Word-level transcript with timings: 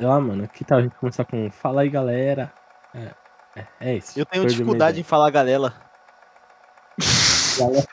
Ah, 0.00 0.20
mano, 0.20 0.48
que 0.48 0.64
tal 0.64 0.78
a 0.78 0.82
gente 0.82 0.96
começar 0.96 1.24
com 1.24 1.50
Fala 1.50 1.82
aí, 1.82 1.88
galera. 1.88 2.52
É, 2.94 3.10
é, 3.56 3.66
é 3.80 3.96
isso. 3.96 4.18
Eu 4.18 4.26
tenho 4.26 4.46
dificuldade 4.46 5.00
em 5.00 5.04
falar 5.04 5.30
galera. 5.30 5.72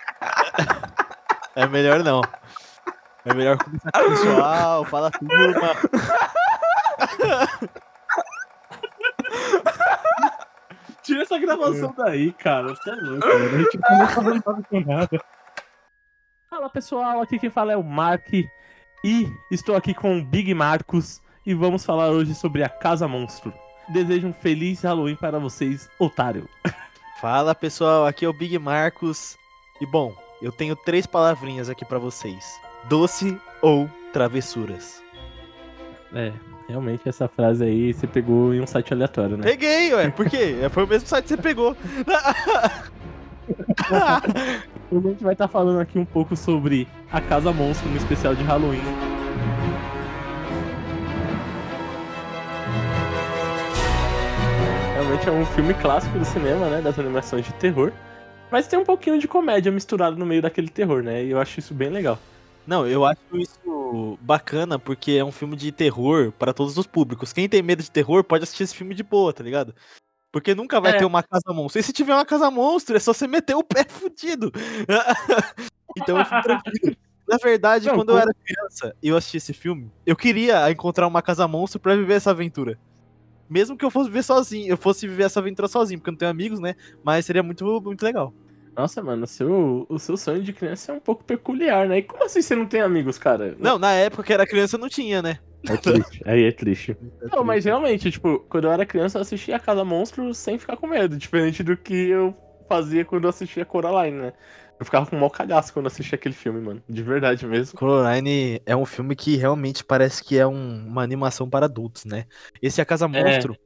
É 1.55 1.65
melhor 1.67 2.04
não. 2.04 2.21
É 3.25 3.33
melhor 3.33 3.57
começar 3.57 3.91
com 3.91 3.99
o 3.99 4.09
pessoal, 4.09 4.85
fala 4.85 5.12
turma. 5.12 5.29
Tira 11.04 11.23
essa 11.23 11.38
gravação 11.38 11.93
daí, 11.97 12.31
cara. 12.31 12.70
Você 12.70 12.89
é 12.89 12.95
louco, 12.95 13.27
mano. 13.27 13.43
A 13.43 13.57
gente 13.57 13.77
não 13.77 14.00
tá 14.00 14.07
falando 14.07 14.41
com 14.68 14.79
nada. 14.79 15.21
Fala 16.50 16.70
pessoal, 16.70 17.21
aqui 17.21 17.38
quem 17.38 17.50
fala 17.50 17.73
é 17.73 17.77
o 17.77 17.84
Mark. 17.84 18.31
E 19.04 19.27
estou 19.52 19.75
aqui 19.75 19.93
com 19.93 20.18
o 20.18 20.23
Big 20.23 20.54
Marcos. 20.54 21.21
E 21.50 21.54
vamos 21.55 21.84
falar 21.84 22.11
hoje 22.11 22.36
sobre 22.36 22.63
a 22.63 22.70
Casa 22.70 23.07
Monstro. 23.07 23.52
Desejo 23.91 24.27
um 24.27 24.34
feliz 24.34 24.84
Halloween 24.84 25.16
para 25.16 25.39
vocês, 25.39 25.89
otário. 25.98 26.48
Fala 27.20 27.55
pessoal, 27.55 28.05
aqui 28.05 28.23
é 28.23 28.30
o 28.30 28.34
Big 28.34 28.59
Marcos. 28.59 29.35
E 29.81 29.85
bom, 29.88 30.13
eu 30.44 30.52
tenho 30.52 30.75
três 30.75 31.08
palavrinhas 31.08 31.67
aqui 31.67 31.84
pra 31.84 31.98
vocês: 31.98 32.45
doce 32.88 33.35
ou 33.63 33.89
travessuras. 34.13 35.02
É, 36.13 36.31
realmente 36.67 37.09
essa 37.09 37.27
frase 37.27 37.63
aí 37.63 37.95
você 37.95 38.05
pegou 38.05 38.53
em 38.53 38.61
um 38.61 38.67
site 38.67 38.94
aleatório, 38.94 39.36
né? 39.36 39.41
Peguei, 39.41 39.91
ué, 39.95 40.08
por 40.11 40.30
quê? 40.30 40.55
É, 40.61 40.70
Foi 40.70 40.84
o 40.84 40.88
mesmo 40.88 41.08
site 41.08 41.23
que 41.23 41.30
você 41.30 41.38
pegou. 41.38 41.75
A 43.89 44.22
gente 44.91 45.23
vai 45.23 45.34
estar 45.34 45.47
falando 45.47 45.80
aqui 45.80 45.97
um 45.97 46.05
pouco 46.05 46.36
sobre 46.36 46.88
a 47.11 47.20
Casa 47.20 47.52
Monstro 47.52 47.89
no 47.89 47.97
especial 47.97 48.36
de 48.36 48.44
Halloween. 48.44 49.09
É 55.26 55.32
um 55.32 55.46
filme 55.46 55.73
clássico 55.75 56.17
do 56.17 56.25
cinema, 56.25 56.70
né? 56.70 56.81
Das 56.81 56.98
animações 56.98 57.45
de 57.45 57.53
terror. 57.53 57.92
Mas 58.52 58.67
tem 58.67 58.80
um 58.80 58.84
pouquinho 58.86 59.20
de 59.20 59.28
comédia 59.28 59.72
misturado 59.72 60.16
no 60.16 60.26
meio 60.26 60.42
daquele 60.42 60.70
terror, 60.70 61.03
né? 61.03 61.23
E 61.23 61.30
eu 61.31 61.39
acho 61.39 61.59
isso 61.59 61.73
bem 61.73 61.89
legal. 61.89 62.17
Não, 62.66 62.88
eu 62.88 63.06
acho 63.06 63.20
isso 63.34 64.17
bacana 64.22 64.80
porque 64.80 65.11
é 65.14 65.23
um 65.23 65.31
filme 65.31 65.56
de 65.56 65.72
terror 65.72 66.31
para 66.31 66.53
todos 66.53 66.78
os 66.78 66.88
públicos. 66.88 67.31
Quem 67.34 67.48
tem 67.48 67.61
medo 67.61 67.84
de 67.84 67.92
terror 67.92 68.23
pode 68.23 68.44
assistir 68.44 68.64
esse 68.64 68.76
filme 68.76 68.95
de 68.95 69.03
boa, 69.03 69.31
tá 69.31 69.44
ligado? 69.44 69.76
Porque 70.31 70.56
nunca 70.56 70.80
vai 70.80 70.94
É. 70.94 70.98
ter 70.98 71.06
uma 71.06 71.22
casa 71.22 71.54
monstro. 71.54 71.80
E 71.80 71.83
se 71.83 71.94
tiver 71.94 72.14
uma 72.14 72.26
casa 72.26 72.50
monstro, 72.50 72.95
é 72.95 73.00
só 73.00 73.14
você 73.14 73.28
meter 73.28 73.56
o 73.56 73.64
pé 73.64 73.86
fudido. 73.89 74.52
então 75.98 76.17
eu 76.17 76.26
fico 76.26 76.42
tranquilo. 76.42 76.95
Na 77.28 77.38
verdade, 77.38 77.88
Não, 77.88 77.95
quando 77.95 78.09
eu 78.11 78.17
era 78.17 78.31
criança 78.33 78.95
e 79.04 79.09
eu 79.09 79.17
assisti 79.17 79.38
esse 79.38 79.54
filme, 79.54 79.92
eu 80.06 80.16
queria 80.16 80.70
encontrar 80.72 81.06
uma 81.06 81.22
casa 81.22 81.48
monstro 81.48 81.80
pra 81.80 81.95
viver 81.95 82.16
essa 82.16 82.31
aventura. 82.31 82.80
Mesmo 83.50 83.75
que 83.75 83.83
eu 83.83 83.89
fosse 83.89 84.09
viver 84.09 84.23
sozinho, 84.23 84.67
eu 84.69 84.78
fosse 84.78 85.08
viver 85.08 85.23
essa 85.23 85.39
aventura 85.39 85.67
sozinho, 85.67 86.00
porque 86.00 86.09
eu 86.09 86.14
não 86.14 86.17
tenho 86.17 86.31
amigos, 86.31 86.59
né? 86.59 86.75
Mas 87.03 87.25
seria 87.25 87.42
muito, 87.42 87.66
muito 87.81 88.03
legal. 88.03 88.33
Nossa, 88.75 89.02
mano, 89.02 89.23
o 89.23 89.28
seu, 89.28 89.86
o 89.89 90.00
seu 90.00 90.16
sonho 90.16 90.42
de 90.42 90.53
criança 90.53 90.92
é 90.92 90.95
um 90.95 91.00
pouco 91.00 91.23
peculiar, 91.23 91.88
né? 91.88 91.97
E 91.97 92.03
como 92.03 92.23
assim 92.23 92.42
você 92.42 92.55
não 92.55 92.66
tem 92.66 92.80
amigos, 92.80 93.17
cara? 93.17 93.55
Não, 93.59 93.77
na 93.77 93.92
época 93.92 94.23
que 94.23 94.31
era 94.31 94.47
criança 94.47 94.77
não 94.77 94.88
tinha, 94.88 95.22
né? 95.22 95.39
É 95.67 95.75
triste. 95.75 96.22
Aí 96.25 96.44
é 96.45 96.52
triste. 96.52 96.97
Não, 97.36 97.44
mas 97.44 97.66
realmente, 97.66 98.09
tipo, 98.09 98.39
quando 98.47 98.66
eu 98.66 98.72
era 98.72 98.86
criança, 98.86 99.17
eu 99.17 99.22
assistia 99.22 99.58
a 99.58 99.59
Casa 99.59 99.83
Monstro 99.83 100.33
sem 100.33 100.58
ficar 100.58 100.77
com 100.77 100.88
medo. 100.88 101.17
Diferente 101.17 101.61
do 101.61 101.75
que 101.75 101.94
eu 101.94 102.33
fazia 102.70 103.03
quando 103.03 103.25
eu 103.25 103.30
assistia 103.30 103.66
Coraline, 103.66 104.17
né? 104.17 104.33
Eu 104.80 104.85
ficava 104.85 105.05
com 105.05 105.17
mau 105.17 105.30
cagaço 105.30 105.73
quando 105.73 105.88
assistia 105.88 106.16
aquele 106.16 106.33
filme, 106.33 106.61
mano. 106.61 106.81
De 106.88 107.03
verdade 107.03 107.45
mesmo. 107.45 107.77
Coraline 107.77 108.61
é 108.66 108.75
um 108.75 108.86
filme 108.86 109.16
que 109.16 109.36
realmente 109.36 109.83
parece 109.83 110.23
que 110.23 110.38
é 110.38 110.47
um- 110.47 110.88
uma 110.88 111.03
animação 111.03 111.49
para 111.49 111.66
adultos, 111.66 112.05
né? 112.05 112.25
Esse 112.61 112.81
A 112.81 112.86
Casa 112.86 113.08
Monstro 113.08 113.58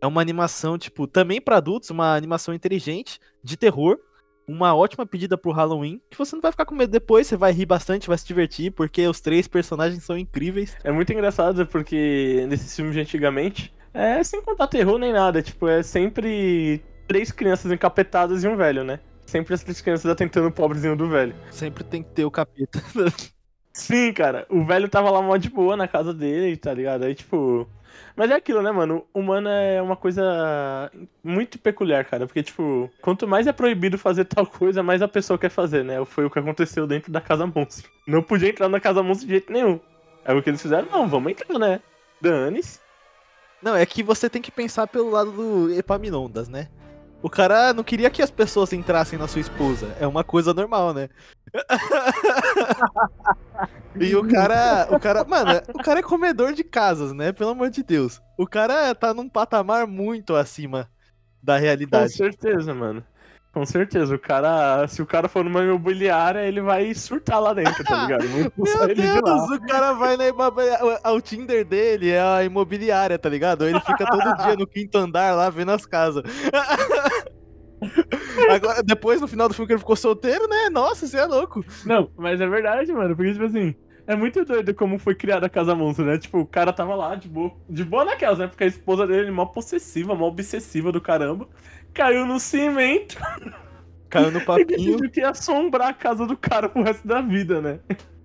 é, 0.00 0.06
uma 0.06 0.20
animação, 0.20 0.76
tipo, 0.78 1.06
também 1.06 1.40
para 1.40 1.58
adultos, 1.58 1.90
uma 1.90 2.16
animação 2.16 2.52
inteligente, 2.52 3.20
de 3.44 3.56
terror, 3.56 3.98
uma 4.48 4.74
ótima 4.74 5.06
pedida 5.06 5.38
pro 5.38 5.52
Halloween, 5.52 6.00
que 6.10 6.18
você 6.18 6.34
não 6.34 6.42
vai 6.42 6.50
ficar 6.50 6.64
com 6.64 6.74
medo 6.74 6.90
depois, 6.90 7.26
você 7.28 7.36
vai 7.36 7.52
rir 7.52 7.66
bastante, 7.66 8.08
vai 8.08 8.18
se 8.18 8.26
divertir, 8.26 8.72
porque 8.72 9.06
os 9.06 9.20
três 9.20 9.46
personagens 9.46 10.02
são 10.02 10.18
incríveis. 10.18 10.76
É 10.82 10.90
muito 10.90 11.12
engraçado 11.12 11.66
porque 11.66 12.44
nesses 12.48 12.74
filmes 12.74 12.94
de 12.94 13.00
antigamente, 13.00 13.72
é 13.94 14.24
sem 14.24 14.42
contar 14.42 14.66
terror 14.66 14.98
nem 14.98 15.12
nada. 15.12 15.40
Tipo, 15.40 15.68
é 15.68 15.82
sempre 15.84 16.82
três 17.06 17.30
crianças 17.30 17.70
encapetadas 17.70 18.42
e 18.42 18.48
um 18.48 18.56
velho, 18.56 18.82
né? 18.82 18.98
Sempre 19.32 19.54
as 19.54 19.62
crianças 19.80 20.04
atentando 20.04 20.48
o 20.48 20.52
pobrezinho 20.52 20.94
do 20.94 21.08
velho. 21.08 21.34
Sempre 21.50 21.82
tem 21.82 22.02
que 22.02 22.10
ter 22.10 22.26
o 22.26 22.30
capeta. 22.30 22.82
Sim, 23.72 24.12
cara. 24.12 24.46
O 24.50 24.62
velho 24.62 24.90
tava 24.90 25.10
lá 25.10 25.22
mó 25.22 25.38
de 25.38 25.48
boa 25.48 25.74
na 25.74 25.88
casa 25.88 26.12
dele, 26.12 26.54
tá 26.54 26.74
ligado? 26.74 27.04
Aí, 27.04 27.14
tipo. 27.14 27.66
Mas 28.14 28.30
é 28.30 28.34
aquilo, 28.34 28.60
né, 28.60 28.70
mano? 28.70 29.06
Humano 29.14 29.48
é 29.48 29.80
uma 29.80 29.96
coisa 29.96 30.92
muito 31.24 31.58
peculiar, 31.58 32.04
cara. 32.04 32.26
Porque, 32.26 32.42
tipo, 32.42 32.90
quanto 33.00 33.26
mais 33.26 33.46
é 33.46 33.52
proibido 33.52 33.96
fazer 33.96 34.26
tal 34.26 34.44
coisa, 34.44 34.82
mais 34.82 35.00
a 35.00 35.08
pessoa 35.08 35.38
quer 35.38 35.48
fazer, 35.48 35.82
né? 35.82 36.04
Foi 36.04 36.26
o 36.26 36.30
que 36.30 36.38
aconteceu 36.38 36.86
dentro 36.86 37.10
da 37.10 37.22
Casa 37.22 37.46
Monstro. 37.46 37.90
Não 38.06 38.22
podia 38.22 38.50
entrar 38.50 38.68
na 38.68 38.80
Casa 38.80 39.02
Monstro 39.02 39.26
de 39.26 39.32
jeito 39.32 39.50
nenhum. 39.50 39.80
Aí 40.26 40.36
o 40.36 40.42
que 40.42 40.50
eles 40.50 40.60
fizeram? 40.60 40.88
Não, 40.92 41.08
vamos 41.08 41.32
entrar, 41.32 41.58
né? 41.58 41.80
Dane-se. 42.20 42.80
Não, 43.62 43.74
é 43.74 43.86
que 43.86 44.02
você 44.02 44.28
tem 44.28 44.42
que 44.42 44.50
pensar 44.50 44.86
pelo 44.88 45.08
lado 45.08 45.32
do 45.32 45.72
Epaminondas, 45.72 46.50
né? 46.50 46.68
O 47.22 47.30
cara 47.30 47.72
não 47.72 47.84
queria 47.84 48.10
que 48.10 48.20
as 48.20 48.30
pessoas 48.30 48.72
entrassem 48.72 49.18
na 49.18 49.28
sua 49.28 49.40
esposa. 49.40 49.94
É 50.00 50.06
uma 50.06 50.24
coisa 50.24 50.52
normal, 50.52 50.92
né? 50.92 51.08
e 54.00 54.14
o 54.16 54.26
cara, 54.26 54.88
o 54.90 54.98
cara, 54.98 55.24
mano, 55.24 55.62
o 55.72 55.82
cara 55.82 56.00
é 56.00 56.02
comedor 56.02 56.52
de 56.52 56.64
casas, 56.64 57.12
né? 57.12 57.32
Pelo 57.32 57.50
amor 57.50 57.70
de 57.70 57.82
Deus. 57.82 58.20
O 58.36 58.46
cara 58.46 58.94
tá 58.94 59.14
num 59.14 59.28
patamar 59.28 59.86
muito 59.86 60.34
acima 60.34 60.88
da 61.42 61.56
Com 61.56 61.62
realidade. 61.62 62.12
certeza, 62.12 62.74
mano. 62.74 63.04
Com 63.52 63.66
certeza. 63.66 64.14
O 64.14 64.18
cara. 64.18 64.88
Se 64.88 65.02
o 65.02 65.06
cara 65.06 65.28
for 65.28 65.44
numa 65.44 65.62
imobiliária, 65.62 66.40
ele 66.40 66.62
vai 66.62 66.94
surtar 66.94 67.40
lá 67.40 67.52
dentro, 67.52 67.84
tá 67.84 68.02
ligado? 68.02 68.24
Meu 68.56 68.84
ele 68.84 68.94
de. 68.94 69.22
Deus, 69.22 69.50
o 69.50 69.60
cara 69.66 69.92
vai 69.92 70.16
na 70.16 70.28
imobiliária. 70.28 71.00
O 71.12 71.20
Tinder 71.20 71.64
dele 71.64 72.10
é 72.10 72.20
a 72.20 72.42
imobiliária, 72.42 73.18
tá 73.18 73.28
ligado? 73.28 73.68
Ele 73.68 73.78
fica 73.80 74.06
todo 74.06 74.36
dia 74.42 74.56
no 74.56 74.66
quinto 74.66 74.96
andar 74.96 75.36
lá 75.36 75.50
vendo 75.50 75.70
as 75.70 75.84
casas. 75.84 76.22
Agora, 78.48 78.82
depois, 78.82 79.20
no 79.20 79.28
final 79.28 79.48
do 79.48 79.54
filme, 79.54 79.66
que 79.66 79.72
ele 79.72 79.80
ficou 79.80 79.96
solteiro, 79.96 80.48
né? 80.48 80.70
Nossa, 80.70 81.06
você 81.06 81.18
é 81.18 81.24
louco. 81.24 81.64
Não, 81.84 82.10
mas 82.16 82.40
é 82.40 82.46
verdade, 82.46 82.92
mano. 82.92 83.14
Porque, 83.14 83.32
tipo 83.32 83.44
assim, 83.44 83.74
é 84.06 84.16
muito 84.16 84.44
doido 84.44 84.74
como 84.74 84.98
foi 84.98 85.14
criada 85.14 85.46
a 85.46 85.50
Casa 85.50 85.74
Monstro, 85.74 86.04
né? 86.04 86.18
Tipo, 86.18 86.38
o 86.38 86.46
cara 86.46 86.72
tava 86.72 86.94
lá 86.94 87.14
de 87.14 87.28
boa. 87.28 87.52
De 87.68 87.84
boa 87.84 88.04
naquelas, 88.04 88.38
né? 88.38 88.46
Porque 88.46 88.64
a 88.64 88.68
esposa 88.68 89.06
dele, 89.06 89.30
mó 89.30 89.46
possessiva, 89.46 90.14
mó 90.14 90.26
obsessiva 90.26 90.90
do 90.90 91.00
caramba. 91.00 91.48
Caiu 91.92 92.26
no 92.26 92.40
cimento 92.40 93.18
Caiu 94.08 94.30
no 94.30 94.40
e 94.40 94.44
papinho. 94.44 94.66
decidiu 94.66 95.10
que 95.10 95.20
ia 95.20 95.30
assombrar 95.30 95.88
a 95.88 95.94
casa 95.94 96.26
do 96.26 96.36
cara 96.36 96.68
pro 96.68 96.82
resto 96.82 97.06
da 97.06 97.20
vida, 97.20 97.60
né? 97.60 97.80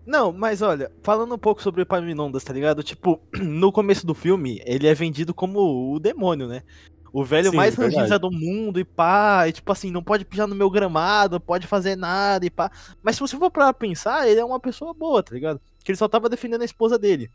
Não, 0.05 0.31
mas 0.31 0.61
olha, 0.61 0.89
falando 1.03 1.35
um 1.35 1.37
pouco 1.37 1.61
sobre 1.61 1.81
o 1.81 1.83
Epaminondas, 1.83 2.43
tá 2.43 2.53
ligado? 2.53 2.81
Tipo, 2.81 3.19
no 3.41 3.71
começo 3.73 4.07
do 4.07 4.13
filme, 4.13 4.61
ele 4.65 4.87
é 4.87 4.93
vendido 4.93 5.33
como 5.33 5.93
o 5.93 5.99
demônio, 5.99 6.47
né? 6.47 6.63
O 7.11 7.23
velho 7.25 7.49
Sim, 7.49 7.57
mais 7.57 7.75
ranzinza 7.75 8.19
do 8.19 8.31
mundo 8.31 8.79
e 8.79 8.85
pá, 8.85 9.47
e 9.47 9.51
tipo 9.51 9.71
assim, 9.71 9.91
não 9.91 10.03
pode 10.03 10.23
pijar 10.23 10.47
no 10.47 10.55
meu 10.55 10.69
gramado, 10.69 11.35
não 11.35 11.39
pode 11.41 11.65
fazer 11.67 11.95
nada 11.95 12.45
e 12.45 12.49
pá. 12.49 12.71
Mas 13.01 13.15
se 13.15 13.21
você 13.21 13.35
for 13.37 13.49
pra 13.49 13.73
pensar, 13.73 14.27
ele 14.27 14.39
é 14.39 14.45
uma 14.45 14.59
pessoa 14.59 14.93
boa, 14.93 15.23
tá 15.23 15.33
ligado? 15.33 15.59
Que 15.83 15.91
ele 15.91 15.97
só 15.97 16.07
tava 16.07 16.29
defendendo 16.29 16.61
a 16.61 16.65
esposa 16.65 16.97
dele. 16.97 17.29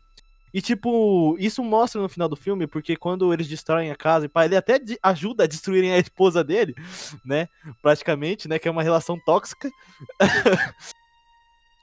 E 0.53 0.61
tipo, 0.61 1.35
isso 1.39 1.63
mostra 1.63 1.99
no 1.99 2.07
final 2.07 2.29
do 2.29 2.35
filme, 2.35 2.67
porque 2.67 2.95
quando 2.95 3.33
eles 3.33 3.47
destroem 3.47 3.89
a 3.89 3.95
casa 3.95 4.25
e 4.25 4.29
pá, 4.29 4.45
ele 4.45 4.55
até 4.55 4.79
ajuda 5.01 5.45
a 5.45 5.47
destruírem 5.47 5.91
a 5.91 5.97
esposa 5.97 6.43
dele, 6.43 6.75
né? 7.25 7.49
Praticamente, 7.81 8.47
né? 8.47 8.59
Que 8.59 8.67
é 8.67 8.71
uma 8.71 8.83
relação 8.83 9.19
tóxica. 9.19 9.71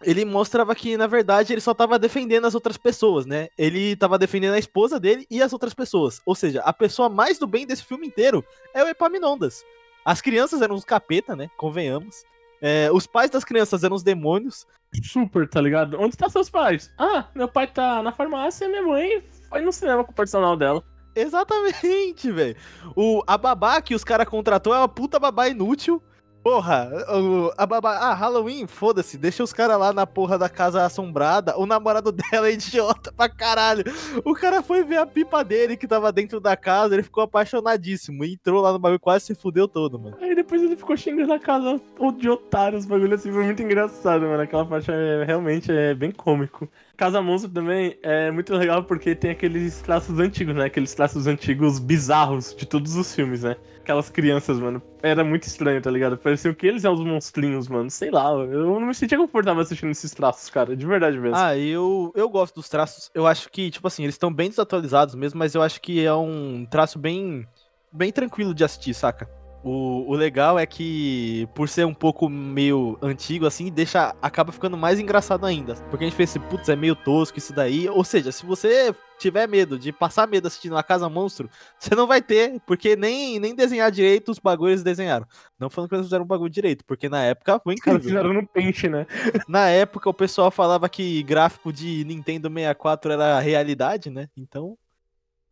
ele 0.03 0.25
mostrava 0.25 0.75
que, 0.75 0.97
na 0.97 1.07
verdade, 1.07 1.53
ele 1.53 1.61
só 1.61 1.75
tava 1.75 1.99
defendendo 1.99 2.47
as 2.47 2.55
outras 2.55 2.77
pessoas, 2.77 3.27
né? 3.27 3.49
Ele 3.59 3.97
tava 3.97 4.19
defendendo 4.19 4.55
a 4.55 4.59
esposa 4.59 5.01
dele 5.01 5.27
e 5.29 5.43
as 5.43 5.53
outras 5.53 5.75
pessoas. 5.75 6.23
Ou 6.25 6.35
seja, 6.35 6.61
a 6.61 6.73
pessoa 6.73 7.09
mais 7.09 7.39
do 7.39 7.47
bem 7.47 7.67
desse 7.67 7.85
filme 7.85 8.07
inteiro 8.07 8.45
é 8.73 8.85
o 8.85 8.89
Epaminondas. 8.89 9.65
As 10.05 10.21
crianças 10.21 10.63
eram 10.63 10.75
os 10.75 10.85
capeta, 10.85 11.35
né? 11.37 11.51
Convenhamos. 11.57 12.25
É, 12.61 12.91
os 12.93 13.07
pais 13.07 13.31
das 13.31 13.45
crianças 13.45 13.85
eram 13.85 13.97
os 13.97 14.03
demônios. 14.03 14.67
Super, 15.03 15.49
tá 15.49 15.61
ligado? 15.61 15.99
Onde 16.01 16.17
tá 16.17 16.29
seus 16.29 16.51
pais? 16.51 16.91
Ah, 16.99 17.27
meu 17.35 17.49
pai 17.49 17.67
tá 17.67 18.03
na 18.03 18.13
farmácia 18.13 18.65
e 18.65 18.69
minha 18.69 18.83
mãe 18.83 19.23
foi 19.49 19.61
no 19.63 19.73
cinema 19.73 20.05
com 20.05 20.13
o 20.13 20.15
personal 20.15 20.57
dela. 20.57 20.83
Exatamente, 21.15 22.31
velho. 22.33 22.57
O 22.97 23.23
A 23.27 23.39
babá 23.39 23.81
que 23.81 23.95
os 23.95 24.05
caras 24.05 24.29
contratou 24.29 24.75
é 24.75 24.79
uma 24.79 24.89
puta 24.89 25.19
babá 25.19 25.49
inútil. 25.49 26.03
Porra, 26.43 26.91
o- 27.15 27.53
a 27.57 27.67
babá. 27.67 27.99
Ah, 27.99 28.15
Halloween, 28.15 28.67
foda-se, 28.67 29.19
deixa 29.19 29.43
os 29.45 29.53
caras 29.53 29.79
lá 29.79 29.93
na 29.93 30.07
porra 30.07 30.39
da 30.39 30.49
casa 30.49 30.85
assombrada. 30.87 31.59
O 31.59 31.67
namorado 31.67 32.11
dela 32.13 32.49
é 32.49 32.53
idiota 32.55 33.13
pra 33.13 33.29
caralho. 33.29 33.85
O 34.25 34.33
cara 34.33 34.63
foi 34.63 34.83
ver 34.83 34.97
a 34.97 35.07
pipa 35.07 35.45
dele 35.45 35.77
que 35.77 35.87
tava 35.87 36.11
dentro 36.11 36.41
da 36.41 36.57
casa, 36.57 36.95
ele 36.95 37.03
ficou 37.03 37.23
apaixonadíssimo. 37.23 38.25
Entrou 38.25 38.63
lá 38.63 38.73
no 38.73 38.79
bagulho, 38.79 38.99
quase 38.99 39.27
se 39.27 39.35
fudeu 39.35 39.69
todo, 39.69 39.99
mano. 39.99 40.17
Aí 40.19 40.35
depois 40.35 40.63
ele 40.63 40.77
ficou 40.77 40.97
xingando 40.97 41.33
a 41.35 41.39
casa 41.39 41.79
de 42.17 42.31
otários, 42.31 42.87
bagulho 42.87 43.15
assim, 43.15 43.31
foi 43.31 43.45
muito 43.45 43.63
engraçado, 43.63 44.23
mano. 44.23 44.43
Aquela 44.43 44.65
parte 44.65 44.91
é, 44.91 45.25
realmente 45.25 45.71
é 45.71 45.95
bem 45.95 46.11
cômico. 46.11 46.67
Casa 47.01 47.23
Monstro 47.23 47.51
também 47.51 47.99
é 48.03 48.31
muito 48.31 48.55
legal 48.55 48.85
porque 48.85 49.15
tem 49.15 49.31
aqueles 49.31 49.81
traços 49.81 50.19
antigos, 50.19 50.55
né? 50.55 50.67
Aqueles 50.67 50.93
traços 50.93 51.27
antigos 51.27 51.79
bizarros 51.79 52.55
de 52.55 52.67
todos 52.67 52.95
os 52.95 53.15
filmes, 53.15 53.43
né? 53.43 53.57
Aquelas 53.81 54.11
crianças, 54.11 54.61
mano. 54.61 54.83
Era 55.03 55.25
muito 55.25 55.45
estranho, 55.45 55.81
tá 55.81 55.91
ligado? 55.91 56.19
Parecia 56.19 56.53
que 56.53 56.67
eles 56.67 56.85
eram 56.85 56.93
os 56.93 57.01
monstrinhos, 57.03 57.69
mano. 57.69 57.89
Sei 57.89 58.11
lá, 58.11 58.29
eu 58.33 58.79
não 58.79 58.89
me 58.89 58.95
sentia 58.95 59.17
confortável 59.17 59.63
assistindo 59.63 59.91
esses 59.91 60.11
traços, 60.11 60.51
cara. 60.51 60.77
De 60.77 60.85
verdade 60.85 61.19
mesmo. 61.19 61.39
Ah, 61.39 61.57
eu, 61.57 62.13
eu 62.15 62.29
gosto 62.29 62.57
dos 62.57 62.69
traços. 62.69 63.11
Eu 63.15 63.27
acho 63.27 63.49
que, 63.49 63.71
tipo 63.71 63.87
assim, 63.87 64.03
eles 64.03 64.17
estão 64.17 64.31
bem 64.31 64.51
desatualizados 64.51 65.15
mesmo, 65.15 65.39
mas 65.39 65.55
eu 65.55 65.63
acho 65.63 65.81
que 65.81 66.05
é 66.05 66.13
um 66.13 66.67
traço 66.71 66.99
bem, 66.99 67.49
bem 67.91 68.13
tranquilo 68.13 68.55
de 68.55 68.63
assistir, 68.63 68.93
saca? 68.93 69.27
O, 69.63 70.11
o 70.11 70.15
legal 70.15 70.59
é 70.59 70.65
que, 70.65 71.47
por 71.55 71.69
ser 71.69 71.85
um 71.85 71.93
pouco 71.93 72.31
meio 72.31 72.99
antigo, 73.03 73.47
assim, 73.47 73.71
deixa. 73.71 74.15
acaba 74.23 74.53
ficando 74.53 74.77
mais 74.77 74.99
engraçado 74.99 75.45
ainda. 75.45 75.75
Porque 75.91 76.05
a 76.05 76.09
gente 76.09 76.17
pensa, 76.17 76.41
putz, 76.41 76.69
é 76.69 76.77
meio 76.77 76.97
tosco 76.97 77.39
isso 77.39 77.53
daí. 77.53 77.87
Ou 77.89 78.03
seja, 78.03 78.33
se 78.33 78.47
você 78.47 78.95
tiver 79.19 79.47
medo 79.47 79.79
de 79.79 79.93
passar 79.93 80.27
medo 80.27 80.47
assistindo 80.47 80.79
a 80.79 80.83
Casa 80.83 81.11
Monstro, 81.11 81.51
você 81.77 81.95
não 81.95 82.07
vai 82.07 82.23
ter, 82.23 82.59
porque 82.67 82.97
nem, 82.97 83.39
nem 83.39 83.55
desenhar 83.55 83.91
direito 83.91 84.31
os 84.31 84.39
bagulhos 84.39 84.83
desenharam. 84.83 85.27
Não 85.59 85.69
falando 85.69 85.91
que 85.91 85.95
eles 85.95 86.07
fizeram 86.07 86.25
um 86.25 86.29
bagulho 86.29 86.51
direito, 86.51 86.83
porque 86.87 87.07
na 87.11 87.23
época 87.23 87.61
foi 87.61 87.75
incrível. 87.75 88.01
fizeram 88.01 88.33
no 88.33 88.47
pente, 88.47 88.89
né? 88.89 89.07
Na 89.47 89.69
época 89.69 90.09
o 90.09 90.15
pessoal 90.15 90.51
falava 90.51 90.89
que 90.89 91.23
gráfico 91.23 91.71
de 91.71 92.03
Nintendo 92.05 92.49
64 92.49 93.13
era 93.13 93.41
realidade, 93.41 94.09
né? 94.09 94.29
Então. 94.35 94.79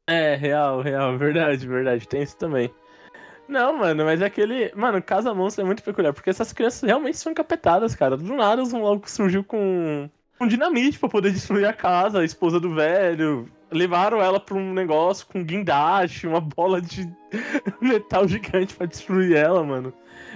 É, 0.07 0.35
real, 0.35 0.81
real, 0.81 1.19
verdade, 1.19 1.67
verdade. 1.67 2.09
Tem 2.09 2.23
isso 2.23 2.37
também. 2.39 2.73
Não, 3.49 3.79
mano, 3.79 4.05
mas 4.05 4.21
é 4.21 4.27
aquele. 4.27 4.71
Mano, 4.75 5.03
Casa 5.03 5.33
Monstro 5.33 5.63
é 5.63 5.67
muito 5.67 5.83
peculiar, 5.83 6.13
porque 6.13 6.29
essas 6.29 6.53
crianças 6.53 6.83
realmente 6.83 7.17
são 7.17 7.33
encapetadas, 7.33 7.95
cara. 7.95 8.17
Do 8.17 8.35
nada, 8.35 8.63
um 8.63 8.83
logo 8.83 9.09
surgiu 9.09 9.43
com 9.43 10.09
um 10.41 10.47
dinamite 10.47 10.99
pra 10.99 11.09
poder 11.09 11.33
destruir 11.33 11.67
a 11.67 11.73
casa, 11.73 12.21
a 12.21 12.25
esposa 12.25 12.61
do 12.61 12.75
velho. 12.75 13.49
Levaram 13.71 14.23
ela 14.23 14.39
pra 14.39 14.55
um 14.55 14.73
negócio 14.73 15.27
com 15.27 15.45
guindaste, 15.45 16.27
uma 16.27 16.41
bola 16.41 16.81
de 16.81 17.11
metal 17.81 18.29
gigante 18.29 18.75
pra 18.75 18.87
destruir 18.87 19.35
ela, 19.35 19.65
mano. 19.65 19.93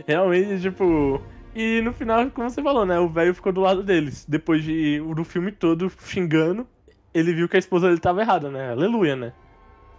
Realmente, 0.06 0.62
tipo. 0.62 1.20
E 1.54 1.82
no 1.82 1.92
final, 1.92 2.30
como 2.30 2.48
você 2.48 2.62
falou, 2.62 2.86
né? 2.86 2.98
O 2.98 3.08
velho 3.08 3.34
ficou 3.34 3.52
do 3.52 3.60
lado 3.60 3.82
deles. 3.82 4.24
Depois 4.26 4.64
de 4.64 5.00
do 5.14 5.22
filme 5.22 5.52
todo 5.52 5.92
xingando, 5.98 6.66
ele 7.12 7.34
viu 7.34 7.46
que 7.46 7.56
a 7.56 7.58
esposa 7.58 7.88
dele 7.88 8.00
tava 8.00 8.22
errada, 8.22 8.50
né? 8.50 8.70
Aleluia, 8.70 9.14
né? 9.14 9.32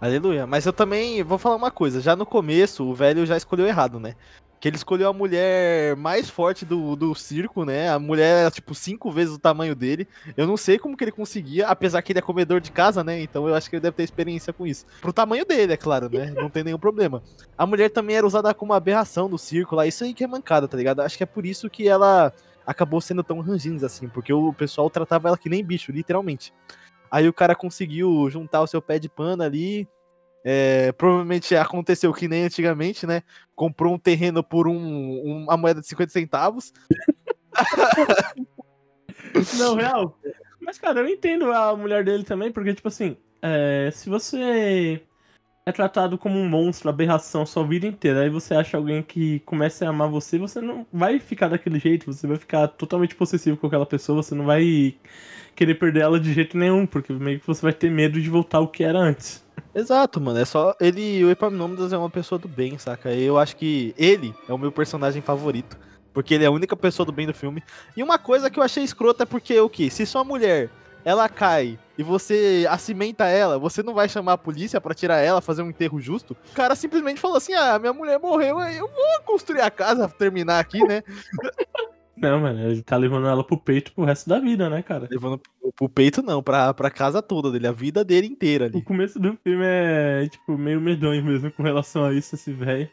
Aleluia. 0.04 0.46
Mas 0.46 0.66
eu 0.66 0.74
também 0.74 1.24
vou 1.24 1.38
falar 1.38 1.56
uma 1.56 1.72
coisa. 1.72 2.02
Já 2.02 2.14
no 2.14 2.26
começo, 2.26 2.84
o 2.84 2.94
velho 2.94 3.26
já 3.26 3.38
escolheu 3.38 3.66
errado, 3.66 4.02
né? 4.02 4.16
Que 4.60 4.68
ele 4.68 4.76
escolheu 4.76 5.08
a 5.08 5.14
mulher 5.14 5.96
mais 5.96 6.30
forte 6.30 6.66
do, 6.66 6.94
do 6.98 7.16
circo, 7.16 7.64
né? 7.64 7.90
A 7.90 7.98
mulher 7.98 8.42
era, 8.42 8.52
tipo, 8.52 8.76
cinco 8.76 9.10
vezes 9.10 9.34
o 9.34 9.40
tamanho 9.40 9.74
dele. 9.74 10.06
Eu 10.36 10.46
não 10.46 10.58
sei 10.58 10.78
como 10.78 10.98
que 10.98 11.06
ele 11.06 11.12
conseguia, 11.14 11.70
apesar 11.70 12.02
que 12.02 12.12
ele 12.12 12.20
é 12.20 12.22
comedor 12.22 12.60
de 12.60 12.70
casa, 12.70 13.02
né? 13.02 13.22
Então 13.22 13.48
eu 13.48 13.56
acho 13.56 13.70
que 13.70 13.78
ele 13.78 13.82
deve 13.82 13.96
ter 13.96 14.04
experiência 14.04 14.52
com 14.52 14.68
isso. 14.68 14.86
Pro 15.00 15.14
tamanho 15.14 15.46
dele, 15.46 15.72
é 15.72 15.78
claro, 15.78 16.10
né? 16.10 16.34
Não 16.36 16.50
tem 16.50 16.66
nenhum 16.66 16.80
problema. 16.80 17.24
A 17.58 17.66
mulher 17.66 17.90
também 17.90 18.18
era 18.18 18.28
usada 18.28 18.54
como 18.54 18.74
aberração 18.74 19.30
do 19.30 19.38
circo 19.38 19.74
lá. 19.74 19.88
Isso 19.88 20.04
aí 20.04 20.14
que 20.14 20.26
é 20.26 20.28
mancada, 20.28 20.68
tá 20.68 20.76
ligado? 20.76 21.00
Acho 21.00 21.16
que 21.16 21.24
é 21.24 21.28
por 21.28 21.46
isso 21.46 21.70
que 21.70 21.88
ela 21.88 22.34
acabou 22.68 23.00
sendo 23.00 23.24
tão 23.24 23.40
rangindo 23.40 23.86
assim. 23.86 24.10
Porque 24.10 24.34
o 24.34 24.52
pessoal 24.52 24.90
tratava 24.90 25.30
ela 25.30 25.38
que 25.38 25.48
nem 25.48 25.64
bicho, 25.64 25.94
literalmente. 25.94 26.54
Aí 27.14 27.30
o 27.30 27.34
cara 27.34 27.54
conseguiu 27.54 28.28
juntar 28.32 28.64
o 28.64 28.68
seu 28.68 28.82
pé 28.82 28.98
de 28.98 29.08
pano 29.08 29.44
ali. 29.44 29.88
É, 30.44 30.92
provavelmente 30.94 31.56
aconteceu 31.56 32.12
que 32.12 32.28
nem 32.28 32.46
antigamente, 32.46 33.06
né? 33.06 33.22
Comprou 33.56 33.94
um 33.94 34.00
terreno 34.00 34.44
por 34.44 34.68
um, 34.68 35.44
uma 35.44 35.56
moeda 35.56 35.80
de 35.80 35.86
50 35.86 36.12
centavos. 36.12 36.74
Não, 39.60 39.76
real. 39.76 40.18
Mas, 40.60 40.80
cara, 40.80 41.02
eu 41.02 41.08
entendo 41.08 41.52
a 41.52 41.76
mulher 41.76 42.04
dele 42.04 42.24
também, 42.24 42.52
porque, 42.52 42.74
tipo 42.74 42.88
assim, 42.88 43.16
é, 43.44 43.92
se 43.94 44.10
você 44.10 45.04
é 45.66 45.72
tratado 45.72 46.18
como 46.18 46.38
um 46.38 46.48
monstro, 46.48 46.90
aberração 46.90 47.46
sua 47.46 47.66
vida 47.66 47.88
inteira, 47.88 48.22
aí 48.22 48.30
você 48.30 48.54
acha 48.54 48.76
alguém 48.76 49.02
que 49.02 49.40
começa 49.42 49.86
a 49.86 49.90
amar 49.90 50.10
você, 50.10 50.38
você 50.38 50.60
não 50.60 50.86
vai 50.92 51.20
ficar 51.20 51.48
daquele 51.48 51.80
jeito, 51.80 52.12
você 52.12 52.28
vai 52.28 52.38
ficar 52.38 52.68
totalmente 52.68 53.16
possessivo 53.16 53.56
com 53.56 53.68
aquela 53.68 53.86
pessoa, 53.86 54.22
você 54.22 54.36
não 54.36 54.46
vai 54.46 54.96
querer 55.56 55.76
perder 55.76 56.02
ela 56.02 56.20
de 56.20 56.34
jeito 56.34 56.58
nenhum, 56.58 56.86
porque 56.86 57.14
meio 57.14 57.40
que 57.40 57.48
você 57.48 57.62
vai 57.62 57.74
ter 57.74 57.90
medo 57.90 58.22
de 58.22 58.30
voltar 58.30 58.58
ao 58.58 58.68
que 58.68 58.84
era 58.84 59.00
antes. 59.00 59.44
Exato, 59.74 60.22
mano. 60.22 60.40
É 60.40 60.46
só. 60.46 60.76
Ele. 60.80 61.24
O 61.24 61.32
Epaminondas 61.32 61.92
é 61.94 61.98
uma 61.98 62.10
pessoa 62.10 62.38
do 62.38 62.48
bem, 62.48 62.78
saca? 62.78 63.12
Eu 63.12 63.40
acho 63.40 63.56
que 63.56 63.94
ele 63.98 64.34
é 64.48 64.54
o 64.54 64.58
meu 64.58 64.72
personagem 64.72 65.22
favorito. 65.22 65.78
Porque 66.14 66.36
ele 66.36 66.44
é 66.44 66.48
a 66.48 66.52
única 66.52 66.76
pessoa 66.76 67.06
do 67.06 67.12
bem 67.12 67.26
do 67.26 67.34
filme. 67.34 67.64
E 67.98 68.04
uma 68.04 68.20
coisa 68.20 68.52
que 68.52 68.60
eu 68.60 68.64
achei 68.64 68.84
escrota 68.84 69.24
é 69.24 69.26
porque 69.26 69.60
o 69.60 69.68
que? 69.68 69.90
Se 69.90 70.06
sua 70.06 70.24
mulher 70.24 70.70
ela 71.04 71.28
cai 71.28 71.78
e 71.98 72.04
você 72.04 72.66
acimenta 72.70 73.26
ela, 73.26 73.60
você 73.60 73.84
não 73.84 73.94
vai 73.94 74.10
chamar 74.10 74.34
a 74.34 74.38
polícia 74.38 74.82
para 74.82 74.94
tirar 74.94 75.18
ela, 75.18 75.42
fazer 75.42 75.62
um 75.62 75.70
enterro 75.70 76.00
justo? 76.00 76.36
O 76.52 76.56
cara 76.56 76.76
simplesmente 76.76 77.20
falou 77.20 77.38
assim: 77.38 77.54
ah, 77.54 77.78
minha 77.80 77.94
mulher 77.94 78.20
morreu, 78.20 78.60
eu 78.62 78.88
vou 78.88 79.22
construir 79.26 79.62
a 79.62 79.70
casa, 79.70 80.08
terminar 80.10 80.60
aqui, 80.60 80.84
né? 80.86 81.04
Não, 82.16 82.40
mano, 82.40 82.70
ele 82.70 82.82
tá 82.82 82.96
levando 82.96 83.28
ela 83.28 83.44
pro 83.44 83.58
peito 83.58 83.92
pro 83.92 84.06
resto 84.06 84.30
da 84.30 84.40
vida, 84.40 84.70
né, 84.70 84.82
cara? 84.82 85.10
Levando 85.12 85.42
pro 85.76 85.90
peito 85.90 86.22
não, 86.22 86.42
pra, 86.42 86.74
pra 86.74 86.90
casa 86.90 87.22
toda 87.22 87.52
dele, 87.52 87.68
a 87.68 87.72
vida 87.74 88.02
dele 88.04 88.28
inteira 88.28 88.66
ali. 88.66 88.78
O 88.78 88.84
começo 88.84 89.20
do 89.20 89.38
filme 89.44 89.66
é, 89.66 90.26
tipo, 90.30 90.58
meio 90.58 90.80
medonho 90.80 91.22
mesmo 91.22 91.52
com 91.52 91.64
relação 91.64 92.06
a 92.06 92.14
isso, 92.14 92.36
esse 92.36 92.54
velho. 92.54 92.90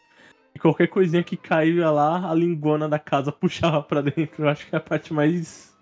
E 0.52 0.58
qualquer 0.58 0.88
coisinha 0.88 1.22
que 1.22 1.36
caía 1.36 1.90
lá, 1.90 2.28
a 2.28 2.34
lingona 2.34 2.88
da 2.88 2.98
casa 2.98 3.30
puxava 3.32 3.82
pra 3.82 4.00
dentro. 4.00 4.44
Eu 4.44 4.48
acho 4.48 4.66
que 4.66 4.74
a 4.74 4.80
parte 4.80 5.12
mais 5.12 5.76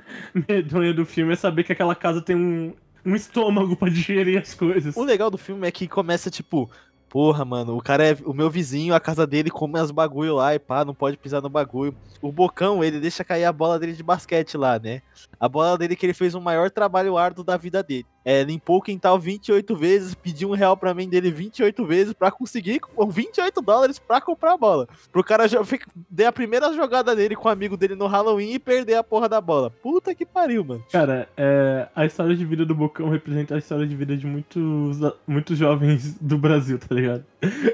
medonha 0.46 0.92
do 0.92 1.06
filme 1.06 1.32
é 1.32 1.36
saber 1.36 1.64
que 1.64 1.72
aquela 1.72 1.94
casa 1.94 2.20
tem 2.20 2.36
um, 2.36 2.74
um 3.08 3.16
estômago 3.16 3.74
pra 3.74 3.88
digerir 3.88 4.40
as 4.40 4.54
coisas. 4.54 4.96
O 4.96 5.02
legal 5.02 5.30
do 5.30 5.38
filme 5.38 5.66
é 5.66 5.70
que 5.70 5.88
começa, 5.88 6.30
tipo, 6.30 6.70
Porra, 7.08 7.42
mano, 7.42 7.74
o 7.74 7.80
cara 7.80 8.06
é 8.06 8.16
o 8.24 8.34
meu 8.34 8.50
vizinho, 8.50 8.94
a 8.94 9.00
casa 9.00 9.26
dele 9.26 9.50
come 9.50 9.78
as 9.78 9.90
bagulho 9.90 10.34
lá 10.34 10.54
e 10.54 10.58
pá, 10.58 10.84
não 10.84 10.94
pode 10.94 11.16
pisar 11.16 11.40
no 11.40 11.48
bagulho. 11.48 11.96
O 12.20 12.30
Bocão, 12.30 12.84
ele 12.84 13.00
deixa 13.00 13.24
cair 13.24 13.46
a 13.46 13.52
bola 13.52 13.78
dele 13.78 13.94
de 13.94 14.02
basquete 14.02 14.58
lá, 14.58 14.78
né? 14.78 15.00
A 15.40 15.48
bola 15.48 15.78
dele 15.78 15.96
que 15.96 16.04
ele 16.04 16.12
fez 16.12 16.34
o 16.34 16.40
maior 16.40 16.70
trabalho 16.70 17.16
árduo 17.16 17.42
da 17.42 17.56
vida 17.56 17.82
dele. 17.82 18.04
É, 18.28 18.42
limpou 18.42 18.76
o 18.76 18.82
quintal 18.82 19.18
28 19.18 19.74
vezes, 19.74 20.14
pediu 20.14 20.50
um 20.50 20.54
real 20.54 20.76
pra 20.76 20.92
mim 20.92 21.08
dele 21.08 21.30
28 21.30 21.82
vezes 21.86 22.12
pra 22.12 22.30
conseguir 22.30 22.78
28 23.08 23.62
dólares 23.62 23.98
pra 23.98 24.20
comprar 24.20 24.52
a 24.52 24.56
bola. 24.58 24.86
Pro 25.10 25.24
cara 25.24 25.44
dar 26.10 26.28
a 26.28 26.32
primeira 26.32 26.70
jogada 26.74 27.16
dele 27.16 27.34
com 27.34 27.48
o 27.48 27.50
amigo 27.50 27.74
dele 27.74 27.94
no 27.94 28.06
Halloween 28.06 28.52
e 28.52 28.58
perder 28.58 28.96
a 28.96 29.02
porra 29.02 29.30
da 29.30 29.40
bola. 29.40 29.70
Puta 29.70 30.14
que 30.14 30.26
pariu, 30.26 30.62
mano. 30.62 30.84
Cara, 30.92 31.26
é, 31.38 31.88
a 31.96 32.04
história 32.04 32.36
de 32.36 32.44
vida 32.44 32.66
do 32.66 32.74
Bocão 32.74 33.08
representa 33.08 33.54
a 33.54 33.58
história 33.58 33.86
de 33.86 33.96
vida 33.96 34.14
de 34.14 34.26
muitos, 34.26 34.98
muitos 35.26 35.56
jovens 35.56 36.18
do 36.20 36.36
Brasil, 36.36 36.78
tá 36.78 36.94
ligado? 36.94 37.24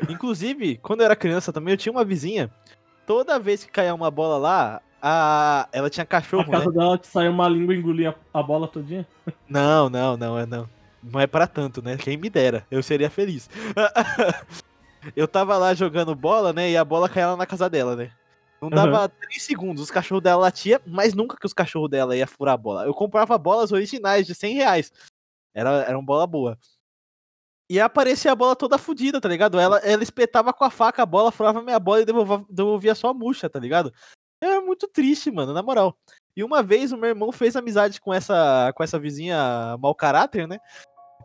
Inclusive, 0.08 0.78
quando 0.80 1.00
eu 1.00 1.06
era 1.06 1.16
criança 1.16 1.52
também, 1.52 1.74
eu 1.74 1.78
tinha 1.78 1.92
uma 1.92 2.04
vizinha. 2.04 2.48
Toda 3.04 3.40
vez 3.40 3.64
que 3.64 3.72
caía 3.72 3.92
uma 3.92 4.08
bola 4.08 4.38
lá, 4.38 4.80
a... 5.06 5.68
ela 5.70 5.90
tinha 5.90 6.06
cachorro, 6.06 6.44
a 6.48 6.50
casa 6.50 6.70
né? 6.70 6.72
dela 6.72 6.98
saiu 7.02 7.30
uma 7.30 7.46
língua 7.46 7.74
e 7.74 7.78
engolia 7.78 8.16
a 8.32 8.42
bola 8.42 8.66
todinha? 8.66 9.06
Não, 9.46 9.90
não, 9.90 10.16
não, 10.16 10.38
é 10.38 10.46
não. 10.46 10.68
Não 11.02 11.20
é 11.20 11.26
para 11.26 11.46
tanto, 11.46 11.82
né? 11.82 11.98
Quem 11.98 12.16
me 12.16 12.30
dera, 12.30 12.66
eu 12.70 12.82
seria 12.82 13.10
feliz. 13.10 13.48
eu 15.14 15.28
tava 15.28 15.58
lá 15.58 15.74
jogando 15.74 16.14
bola, 16.14 16.52
né? 16.54 16.70
E 16.70 16.76
a 16.76 16.84
bola 16.84 17.10
caía 17.10 17.28
lá 17.28 17.36
na 17.36 17.44
casa 17.44 17.68
dela, 17.68 17.94
né? 17.94 18.10
Não 18.62 18.70
dava 18.70 19.02
uhum. 19.02 19.08
3 19.20 19.42
segundos, 19.42 19.82
os 19.82 19.90
cachorros 19.90 20.22
dela 20.22 20.40
latiam, 20.40 20.80
mas 20.86 21.12
nunca 21.12 21.36
que 21.36 21.44
os 21.44 21.52
cachorros 21.52 21.90
dela 21.90 22.16
ia 22.16 22.26
furar 22.26 22.54
a 22.54 22.56
bola. 22.56 22.86
Eu 22.86 22.94
comprava 22.94 23.36
bolas 23.36 23.72
originais 23.72 24.26
de 24.26 24.34
100 24.34 24.54
reais. 24.54 24.92
Era, 25.54 25.70
era 25.82 25.98
uma 25.98 26.04
bola 26.04 26.26
boa. 26.26 26.58
E 27.68 27.78
aparecia 27.78 28.32
a 28.32 28.34
bola 28.34 28.56
toda 28.56 28.78
fodida, 28.78 29.20
tá 29.20 29.28
ligado? 29.28 29.58
Ela, 29.60 29.78
ela 29.78 30.02
espetava 30.02 30.52
com 30.52 30.64
a 30.64 30.70
faca 30.70 31.02
a 31.02 31.06
bola, 31.06 31.30
furava 31.30 31.62
minha 31.62 31.78
bola 31.78 32.00
e 32.00 32.04
devolvia, 32.06 32.44
devolvia 32.48 32.94
só 32.94 33.10
a 33.10 33.14
murcha, 33.14 33.50
tá 33.50 33.58
ligado? 33.58 33.92
É 34.44 34.60
muito 34.60 34.86
triste, 34.88 35.30
mano, 35.30 35.52
na 35.52 35.62
moral. 35.62 35.96
E 36.36 36.42
uma 36.42 36.62
vez 36.62 36.92
o 36.92 36.96
meu 36.96 37.10
irmão 37.10 37.30
fez 37.30 37.54
amizade 37.56 38.00
com 38.00 38.12
essa, 38.12 38.72
com 38.74 38.82
essa 38.82 38.98
vizinha 38.98 39.76
mau 39.80 39.94
caráter, 39.94 40.48
né? 40.48 40.58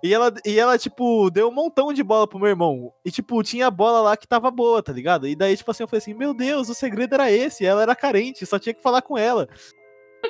E 0.01 0.13
ela, 0.13 0.33
e 0.45 0.57
ela, 0.57 0.77
tipo, 0.77 1.29
deu 1.29 1.49
um 1.49 1.53
montão 1.53 1.91
de 1.91 2.01
bola 2.01 2.27
pro 2.27 2.39
meu 2.39 2.47
irmão. 2.47 2.93
E, 3.03 3.11
tipo, 3.11 3.43
tinha 3.43 3.69
bola 3.69 4.01
lá 4.01 4.15
que 4.15 4.27
tava 4.27 4.49
boa, 4.49 4.81
tá 4.81 4.93
ligado? 4.93 5.27
E 5.27 5.35
daí, 5.35 5.57
tipo 5.57 5.69
assim, 5.69 5.83
eu 5.83 5.87
falei 5.87 6.01
assim, 6.01 6.13
meu 6.13 6.33
Deus, 6.33 6.69
o 6.69 6.73
segredo 6.73 7.13
era 7.15 7.29
esse. 7.29 7.65
Ela 7.65 7.81
era 7.81 7.95
carente, 7.95 8.45
só 8.45 8.57
tinha 8.57 8.73
que 8.73 8.81
falar 8.81 9.01
com 9.01 9.17
ela. 9.17 9.49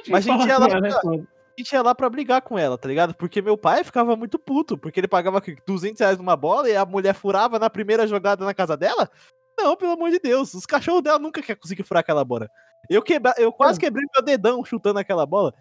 Mas 0.07 0.27
a 0.27 0.31
gente 0.31 0.47
ia 0.47 0.57
lá. 0.57 0.67
Pra, 0.67 0.81
né, 0.81 0.89
a 0.89 1.61
gente 1.61 1.73
ia 1.73 1.81
lá 1.81 1.93
pra 1.93 2.09
brigar 2.09 2.41
com 2.41 2.57
ela, 2.57 2.77
tá 2.77 2.87
ligado? 2.87 3.13
Porque 3.13 3.41
meu 3.41 3.57
pai 3.57 3.83
ficava 3.83 4.15
muito 4.15 4.39
puto, 4.39 4.77
porque 4.77 4.99
ele 4.99 5.07
pagava 5.07 5.41
200 5.65 5.99
reais 5.99 6.17
numa 6.17 6.35
bola 6.35 6.69
e 6.69 6.75
a 6.75 6.85
mulher 6.85 7.13
furava 7.13 7.59
na 7.59 7.69
primeira 7.69 8.07
jogada 8.07 8.45
na 8.45 8.53
casa 8.53 8.77
dela. 8.77 9.09
Não, 9.57 9.75
pelo 9.75 9.91
amor 9.91 10.09
de 10.09 10.19
Deus, 10.19 10.53
os 10.53 10.65
cachorros 10.65 11.03
dela 11.03 11.19
nunca 11.19 11.41
quer 11.41 11.55
conseguir 11.55 11.83
furar 11.83 11.99
aquela 11.99 12.23
bola. 12.23 12.49
Eu, 12.89 13.01
quebra... 13.01 13.33
eu 13.37 13.51
quase 13.51 13.79
é. 13.79 13.81
quebrei 13.81 14.05
meu 14.13 14.23
dedão 14.23 14.63
chutando 14.63 14.99
aquela 14.99 15.25
bola. 15.25 15.53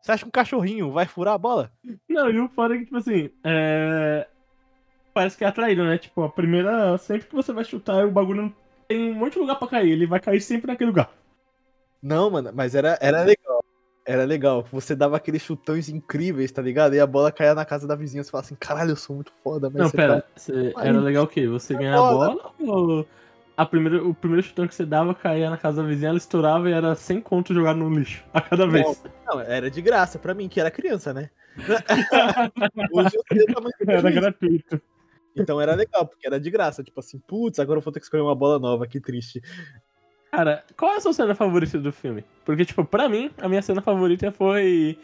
Você 0.00 0.12
acha 0.12 0.22
que 0.22 0.28
um 0.28 0.32
cachorrinho 0.32 0.92
vai 0.92 1.06
furar 1.06 1.34
a 1.34 1.38
bola? 1.38 1.72
Não, 2.08 2.28
e 2.28 2.38
o 2.38 2.48
foda 2.48 2.74
é 2.74 2.78
que, 2.78 2.84
tipo 2.84 2.98
assim, 2.98 3.30
é... 3.42 4.26
parece 5.14 5.36
que 5.36 5.44
é 5.44 5.46
atraído, 5.46 5.82
né? 5.84 5.96
Tipo, 5.96 6.22
a 6.22 6.28
primeira, 6.28 6.98
sempre 6.98 7.26
que 7.26 7.34
você 7.34 7.52
vai 7.52 7.64
chutar, 7.64 8.06
o 8.06 8.10
bagulho 8.10 8.42
não 8.42 8.54
tem 8.86 9.12
um 9.12 9.14
monte 9.14 9.34
de 9.34 9.38
lugar 9.38 9.58
pra 9.58 9.68
cair, 9.68 9.92
ele 9.92 10.06
vai 10.06 10.20
cair 10.20 10.40
sempre 10.40 10.66
naquele 10.66 10.90
lugar. 10.90 11.10
Não, 12.02 12.30
mano, 12.30 12.50
mas 12.54 12.74
era, 12.74 12.98
era 13.00 13.22
legal. 13.22 13.64
era 14.04 14.24
legal. 14.24 14.62
Você 14.70 14.94
dava 14.94 15.16
aqueles 15.16 15.40
chutões 15.40 15.88
incríveis, 15.88 16.52
tá 16.52 16.60
ligado? 16.60 16.94
E 16.94 17.00
a 17.00 17.06
bola 17.06 17.32
caía 17.32 17.54
na 17.54 17.64
casa 17.64 17.86
da 17.88 17.96
vizinha. 17.96 18.22
Você 18.22 18.30
fala 18.30 18.44
assim, 18.44 18.56
caralho, 18.56 18.90
eu 18.90 18.96
sou 18.96 19.16
muito 19.16 19.32
foda, 19.42 19.70
mas 19.70 19.82
Não, 19.82 19.90
pera, 19.90 20.20
tá... 20.20 20.84
era 20.84 21.00
legal 21.00 21.24
o 21.24 21.28
quê? 21.28 21.46
Você 21.48 21.74
é 21.74 21.78
ganhar 21.78 21.94
a 21.94 21.96
bola 21.96 22.52
ou 22.60 23.06
a 23.56 23.64
primeira, 23.64 24.04
o 24.04 24.14
primeiro 24.14 24.46
chutão 24.46 24.66
que 24.66 24.74
você 24.74 24.84
dava 24.84 25.14
caía 25.14 25.48
na 25.48 25.56
casa 25.56 25.82
da 25.82 25.88
vizinha, 25.88 26.08
ela 26.08 26.18
estourava 26.18 26.68
e 26.68 26.72
era 26.72 26.94
100 26.94 27.20
conto 27.20 27.54
jogado 27.54 27.78
no 27.78 27.88
lixo 27.88 28.24
a 28.32 28.40
cada 28.40 28.66
vez. 28.66 29.02
Não, 29.26 29.40
era 29.40 29.70
de 29.70 29.80
graça 29.80 30.18
pra 30.18 30.34
mim, 30.34 30.48
que 30.48 30.60
era 30.60 30.70
criança, 30.70 31.12
né? 31.14 31.30
Hoje 32.92 33.16
eu 33.16 33.22
sei 33.32 33.42
o 33.42 33.54
tamanho 33.54 33.74
Era 33.86 34.10
gratuito. 34.10 34.82
Então 35.36 35.60
era 35.60 35.74
legal, 35.74 36.06
porque 36.06 36.26
era 36.26 36.38
de 36.38 36.50
graça. 36.50 36.82
Tipo 36.82 37.00
assim, 37.00 37.18
putz, 37.18 37.58
agora 37.58 37.78
eu 37.78 37.82
vou 37.82 37.92
ter 37.92 38.00
que 38.00 38.06
escolher 38.06 38.22
uma 38.22 38.34
bola 38.34 38.58
nova, 38.58 38.86
que 38.86 39.00
triste. 39.00 39.42
Cara, 40.30 40.64
qual 40.76 40.92
é 40.92 40.96
a 40.96 41.00
sua 41.00 41.12
cena 41.12 41.34
favorita 41.34 41.78
do 41.78 41.92
filme? 41.92 42.24
Porque, 42.44 42.64
tipo, 42.64 42.84
pra 42.84 43.08
mim, 43.08 43.30
a 43.38 43.48
minha 43.48 43.62
cena 43.62 43.80
favorita 43.80 44.32
foi 44.32 44.98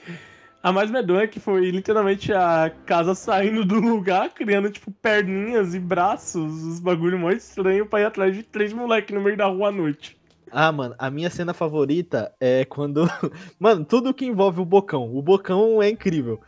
a 0.62 0.72
mais 0.72 0.90
medonha, 0.90 1.26
que 1.26 1.40
foi 1.40 1.70
literalmente 1.70 2.32
a 2.32 2.70
casa 2.84 3.14
saindo 3.14 3.64
do 3.64 3.80
lugar, 3.80 4.30
criando, 4.30 4.70
tipo, 4.70 4.90
perninhas 4.90 5.74
e 5.74 5.78
braços, 5.78 6.62
os 6.64 6.80
bagulho 6.80 7.18
mó 7.18 7.30
estranho 7.30 7.86
pra 7.86 8.00
ir 8.00 8.04
atrás 8.04 8.34
de 8.34 8.42
três 8.42 8.72
moleques 8.72 9.14
no 9.14 9.22
meio 9.22 9.36
da 9.36 9.46
rua 9.46 9.68
à 9.68 9.72
noite. 9.72 10.20
Ah, 10.52 10.72
mano, 10.72 10.94
a 10.98 11.10
minha 11.10 11.30
cena 11.30 11.54
favorita 11.54 12.34
é 12.40 12.64
quando. 12.64 13.06
Mano, 13.58 13.84
tudo 13.84 14.12
que 14.12 14.26
envolve 14.26 14.60
o 14.60 14.64
Bocão. 14.64 15.14
O 15.14 15.22
Bocão 15.22 15.80
é 15.80 15.88
incrível. 15.88 16.40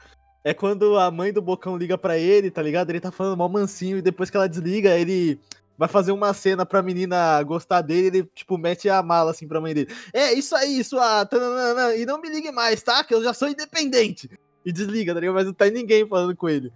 É 0.43 0.53
quando 0.53 0.99
a 0.99 1.09
mãe 1.09 1.33
do 1.33 1.41
Bocão 1.41 1.77
liga 1.77 1.97
pra 1.97 2.19
ele, 2.19 2.51
tá 2.51 2.61
ligado? 2.61 2.91
Ele 2.91 2.99
tá 2.99 3.13
falando 3.13 3.37
mal 3.37 3.49
mansinho 3.49 3.99
e 3.99 4.03
depois 4.03 4.29
que 4.29 4.37
ela 4.37 4.49
desliga, 4.49 4.99
ele 4.99 5.39
vai 5.77 5.89
fazer 5.89 6.13
uma 6.13 6.33
cena 6.35 6.65
pra 6.67 6.83
menina 6.83 7.43
gostar 7.43 7.81
dele, 7.83 8.19
ele, 8.19 8.31
tipo, 8.35 8.57
mete 8.59 8.89
a 8.89 9.03
mala 9.03 9.31
assim 9.31 9.49
pra 9.49 9.61
mãe 9.61 9.75
dele. 9.75 9.93
É, 10.13 10.33
isso 10.33 10.55
aí, 10.55 10.83
sua. 10.85 11.25
tananana, 11.27 11.95
E 11.97 12.07
não 12.07 12.21
me 12.21 12.29
ligue 12.29 12.51
mais, 12.53 12.83
tá? 12.83 13.03
Que 13.05 13.15
eu 13.15 13.23
já 13.23 13.33
sou 13.33 13.49
independente. 13.49 14.31
E 14.65 14.73
desliga, 14.73 15.13
tá 15.13 15.21
ligado? 15.21 15.35
Mas 15.35 15.47
não 15.47 15.53
tá 15.53 15.69
ninguém 15.69 16.07
falando 16.07 16.37
com 16.37 16.49
ele. 16.49 16.73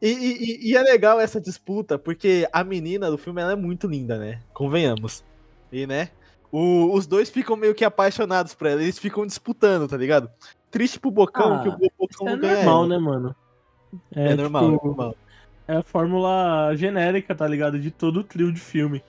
E, 0.00 0.08
e- 0.10 0.70
e- 0.70 0.76
é 0.76 0.82
legal 0.82 1.20
essa 1.20 1.40
disputa, 1.40 1.98
porque 1.98 2.48
a 2.52 2.64
menina 2.64 3.10
do 3.10 3.18
filme 3.18 3.40
ela 3.40 3.52
é 3.52 3.56
muito 3.56 3.86
linda, 3.86 4.18
né? 4.18 4.40
Convenhamos. 4.52 5.22
E, 5.70 5.86
né? 5.86 6.08
o- 6.50 6.92
os 6.94 7.06
dois 7.06 7.30
ficam 7.30 7.56
meio 7.56 7.74
que 7.74 7.82
apaixonados 7.84 8.54
por 8.54 8.66
ela. 8.66 8.82
Eles 8.82 8.98
ficam 8.98 9.24
disputando, 9.26 9.88
tá 9.88 9.96
ligado? 9.96 10.30
Triste 10.70 11.00
pro 11.00 11.10
Bocão, 11.10 11.54
Ah, 11.54 11.62
que 11.62 11.68
o 11.70 11.90
Bocão 11.98 12.28
É 12.28 12.30
não 12.32 12.38
ganha. 12.38 12.54
normal, 12.56 12.86
né, 12.88 12.98
mano? 12.98 13.36
É, 14.14 14.34
normal, 14.34 14.72
tipo, 14.72 14.84
é 14.84 14.86
normal. 14.88 15.16
É 15.66 15.76
a 15.76 15.82
fórmula 15.82 16.74
genérica, 16.76 17.34
tá 17.34 17.46
ligado? 17.46 17.78
De 17.78 17.90
todo 17.90 18.20
o 18.20 18.24
trio 18.24 18.52
de 18.52 18.60
filme. 18.60 19.02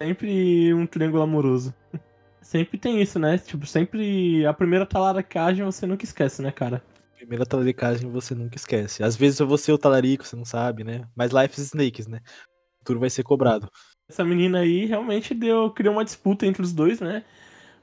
Sempre 0.00 0.74
um 0.74 0.86
triângulo 0.86 1.22
amoroso. 1.22 1.74
Sempre 2.40 2.76
tem 2.76 3.00
isso, 3.00 3.20
né? 3.20 3.38
Tipo, 3.38 3.64
sempre 3.64 4.44
a 4.44 4.52
primeira 4.52 4.84
talaricagem 4.84 5.64
você 5.64 5.86
nunca 5.86 6.04
esquece, 6.04 6.42
né, 6.42 6.50
cara? 6.50 6.82
Primeira 7.14 7.46
talaricagem 7.46 8.10
você 8.10 8.34
nunca 8.34 8.56
esquece. 8.56 9.02
Às 9.04 9.14
vezes 9.16 9.38
eu 9.38 9.46
vou 9.46 9.56
ser 9.56 9.70
o 9.72 9.78
talarico, 9.78 10.26
você 10.26 10.34
não 10.34 10.44
sabe, 10.44 10.82
né? 10.82 11.08
Mas 11.14 11.30
Life 11.30 11.58
is 11.58 11.68
Snakes, 11.68 12.08
né? 12.08 12.18
O 12.18 12.78
futuro 12.80 12.98
vai 12.98 13.08
ser 13.10 13.22
cobrado. 13.22 13.70
Essa 14.08 14.24
menina 14.24 14.58
aí 14.58 14.86
realmente 14.86 15.32
deu, 15.34 15.70
criou 15.70 15.94
uma 15.94 16.04
disputa 16.04 16.44
entre 16.44 16.62
os 16.62 16.72
dois, 16.72 17.00
né? 17.00 17.24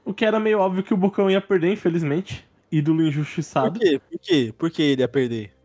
O 0.04 0.12
que 0.14 0.24
era 0.24 0.38
meio 0.38 0.58
óbvio 0.60 0.82
que 0.84 0.94
o 0.94 0.96
Bocão 0.96 1.30
ia 1.30 1.40
perder, 1.40 1.72
infelizmente. 1.72 2.46
Ídolo 2.70 3.02
Por 3.58 3.70
injustiçado. 3.70 3.72
quê? 3.72 3.98
Por 3.98 4.18
quê? 4.20 4.54
Por 4.56 4.70
que 4.70 4.82
ele 4.82 5.02
ia 5.02 5.08
perder? 5.08 5.59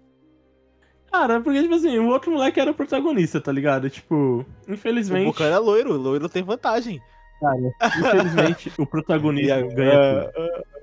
Cara, 1.16 1.40
porque, 1.40 1.62
tipo 1.62 1.74
assim, 1.76 1.98
o 1.98 2.08
outro 2.08 2.30
moleque 2.30 2.60
era 2.60 2.72
o 2.72 2.74
protagonista, 2.74 3.40
tá 3.40 3.50
ligado? 3.50 3.90
Tipo, 3.90 4.46
O 4.68 4.74
infelizmente. 4.74 5.26
Bocão 5.28 5.46
era 5.46 5.58
loiro, 5.60 5.94
o 5.94 5.98
loiro 5.98 6.28
tem 6.28 6.44
vantagem. 6.44 7.02
Cara, 7.40 7.58
infelizmente, 8.00 8.72
o 8.78 8.86
protagonista 8.86 9.56
a- 9.56 9.62
ganha 9.62 10.32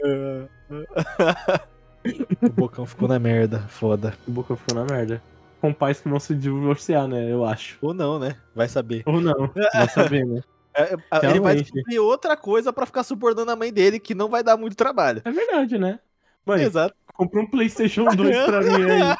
tudo. 0.00 0.48
o 2.42 2.48
Bocão 2.50 2.86
ficou 2.86 3.08
na 3.08 3.18
merda, 3.18 3.60
foda. 3.68 4.14
O 4.26 4.30
Bocão 4.30 4.56
ficou 4.56 4.74
na 4.74 4.84
merda. 4.84 5.22
Com 5.60 5.72
pais 5.72 6.00
que 6.00 6.08
vão 6.08 6.18
se 6.18 6.34
divorciar, 6.34 7.06
né? 7.06 7.30
Eu 7.30 7.44
acho. 7.44 7.78
Ou 7.82 7.92
não, 7.92 8.18
né? 8.18 8.36
Vai 8.54 8.68
saber. 8.68 9.02
Ou 9.06 9.20
não. 9.20 9.50
Vai 9.74 9.88
saber, 9.88 10.24
né? 10.26 10.40
É, 10.74 10.94
é, 10.94 11.30
ele 11.30 11.38
vai 11.38 11.54
descobrir 11.54 11.98
outra 11.98 12.34
coisa 12.34 12.72
pra 12.72 12.86
ficar 12.86 13.02
subornando 13.04 13.50
a 13.50 13.54
mãe 13.56 13.70
dele, 13.70 14.00
que 14.00 14.14
não 14.14 14.30
vai 14.30 14.42
dar 14.42 14.56
muito 14.56 14.74
trabalho. 14.74 15.20
É 15.22 15.30
verdade, 15.30 15.76
né? 15.76 16.00
Mãe, 16.44 16.62
Exato. 16.62 16.94
compra 17.14 17.40
um 17.40 17.46
PlayStation 17.46 18.04
2 18.04 18.36
pra 18.44 18.60
mim 18.60 18.90
aí. 18.90 19.16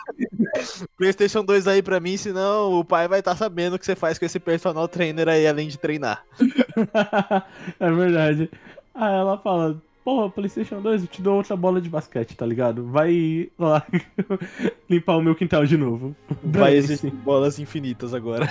PlayStation 0.99 1.45
2 1.45 1.69
aí 1.69 1.83
pra 1.83 2.01
mim, 2.01 2.17
senão 2.17 2.73
o 2.73 2.85
pai 2.85 3.07
vai 3.07 3.21
estar 3.21 3.37
sabendo 3.37 3.75
o 3.75 3.79
que 3.79 3.87
você 3.87 3.95
faz 3.95 4.19
com 4.19 4.25
esse 4.25 4.41
personal 4.41 4.89
trainer 4.89 5.29
aí, 5.29 5.47
além 5.47 5.69
de 5.69 5.79
treinar. 5.79 6.25
é 7.79 7.91
verdade. 7.91 8.51
Aí 8.95 9.15
ela 9.15 9.39
fala: 9.39 9.81
Porra, 10.05 10.29
PlayStation 10.29 10.81
2, 10.81 11.03
eu 11.03 11.09
te 11.09 11.23
dou 11.23 11.37
outra 11.37 11.55
bola 11.57 11.81
de 11.81 11.89
basquete, 11.89 12.37
tá 12.37 12.45
ligado? 12.45 12.85
Vai 12.87 13.49
lá 13.57 13.87
limpar 14.91 15.17
o 15.17 15.23
meu 15.23 15.35
quintal 15.35 15.65
de 15.65 15.77
novo. 15.77 16.17
Vai 16.43 16.75
existir 16.75 17.11
bolas 17.11 17.61
infinitas 17.61 18.13
agora. 18.13 18.49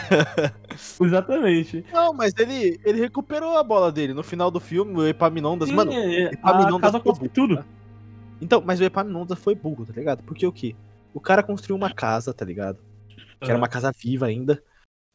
Exatamente. 1.01 1.84
Não, 1.92 2.13
mas 2.13 2.34
ele, 2.40 2.80
ele 2.86 3.01
recuperou 3.01 3.58
a 3.58 3.63
bola 3.63 3.92
dele. 3.92 4.13
No 4.13 4.24
final 4.24 4.50
do 4.50 4.62
filme, 4.62 4.94
o 4.96 5.06
Epaminondas. 5.06 5.68
Sim, 5.68 5.75
mano, 5.75 5.92
é, 5.92 6.28
a 6.28 6.32
Epaminondas 6.32 6.82
casa 6.82 7.00
consegue 7.01 7.28
burro, 7.28 7.48
tudo. 7.48 7.58
tá? 7.58 7.66
Então, 8.41 8.62
mas 8.65 8.79
o 8.79 8.83
Epaminondas 8.83 9.38
foi 9.38 9.53
burro, 9.53 9.86
tá 9.86 9.93
ligado? 9.93 10.24
Porque 10.24 10.45
o 10.48 10.51
quê? 10.51 10.75
O 11.13 11.19
cara 11.19 11.43
construiu 11.43 11.75
uma 11.75 11.93
casa, 11.93 12.33
tá 12.33 12.43
ligado? 12.43 12.79
Que 13.39 13.50
era 13.50 13.57
uma 13.57 13.69
casa 13.69 13.91
viva 13.91 14.25
ainda. 14.25 14.62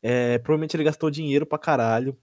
É, 0.02 0.38
provavelmente 0.38 0.76
ele 0.76 0.84
gastou 0.84 1.10
dinheiro 1.10 1.44
pra 1.44 1.58
caralho. 1.58 2.16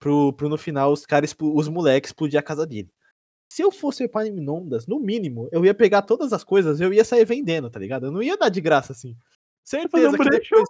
Pro, 0.00 0.32
pro 0.32 0.48
no 0.48 0.58
final 0.58 0.92
os 0.92 1.06
caras, 1.06 1.34
os 1.40 1.68
moleques 1.68 2.10
explodir 2.10 2.38
a 2.38 2.42
casa 2.42 2.66
dele. 2.66 2.90
Se 3.52 3.62
eu 3.62 3.70
fosse 3.70 4.02
o 4.02 4.06
Epaminondas, 4.06 4.86
no 4.86 4.98
mínimo, 4.98 5.48
eu 5.52 5.64
ia 5.64 5.74
pegar 5.74 6.02
todas 6.02 6.32
as 6.32 6.42
coisas 6.42 6.80
eu 6.80 6.92
ia 6.92 7.04
sair 7.04 7.24
vendendo, 7.24 7.70
tá 7.70 7.78
ligado? 7.78 8.06
Eu 8.06 8.12
não 8.12 8.22
ia 8.22 8.36
dar 8.36 8.48
de 8.48 8.60
graça 8.60 8.92
assim. 8.92 9.14
fazer 9.64 9.88
Certeza 9.88 10.08
um 10.08 10.12
que 10.12 10.24
brechó. 10.24 10.56
depois... 10.56 10.68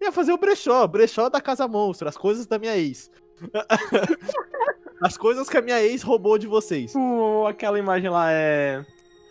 Ia 0.00 0.12
fazer 0.12 0.32
o 0.32 0.38
brechó, 0.38 0.86
brechó 0.86 1.28
da 1.28 1.40
Casa 1.40 1.66
Monstro, 1.66 2.08
as 2.08 2.16
coisas 2.16 2.46
da 2.46 2.58
minha 2.58 2.76
ex. 2.76 3.10
as 5.02 5.16
coisas 5.16 5.48
que 5.48 5.56
a 5.56 5.62
minha 5.62 5.82
ex 5.82 6.02
roubou 6.02 6.38
de 6.38 6.46
vocês. 6.46 6.92
Tipo, 6.92 7.46
aquela 7.46 7.78
imagem 7.78 8.08
lá 8.08 8.32
é. 8.32 8.84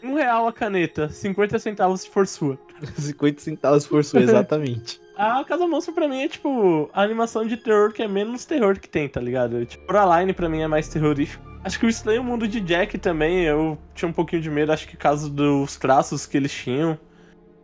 Um 0.03 0.15
real 0.15 0.47
a 0.47 0.53
caneta, 0.53 1.09
50 1.09 1.59
centavos 1.59 2.01
se 2.01 2.09
for 2.09 2.27
sua. 2.27 2.57
50 2.97 3.39
centavos 3.39 3.87
por 3.87 4.03
sua, 4.03 4.21
exatamente. 4.21 4.99
A 5.15 5.43
Casa 5.43 5.67
Monstro 5.67 5.93
pra 5.93 6.07
mim 6.07 6.23
é 6.23 6.27
tipo 6.27 6.89
a 6.91 7.03
animação 7.03 7.45
de 7.45 7.55
terror 7.55 7.91
que 7.91 8.01
é 8.01 8.07
menos 8.07 8.43
terror 8.43 8.79
que 8.79 8.89
tem, 8.89 9.07
tá 9.07 9.21
ligado? 9.21 9.63
Tipo, 9.67 9.85
Coraline 9.85 10.33
pra 10.33 10.49
mim 10.49 10.61
é 10.61 10.67
mais 10.67 10.87
terrorífico. 10.87 11.43
Acho 11.63 11.79
que 11.79 11.85
o 11.85 11.89
Estranho 11.89 12.23
Mundo 12.23 12.47
de 12.47 12.59
Jack 12.59 12.97
também, 12.97 13.43
eu 13.43 13.77
tinha 13.93 14.09
um 14.09 14.13
pouquinho 14.13 14.41
de 14.41 14.49
medo, 14.49 14.71
acho 14.71 14.87
que 14.87 14.97
caso 14.97 15.29
dos 15.29 15.77
traços 15.77 16.25
que 16.25 16.37
eles 16.37 16.51
tinham. 16.51 16.97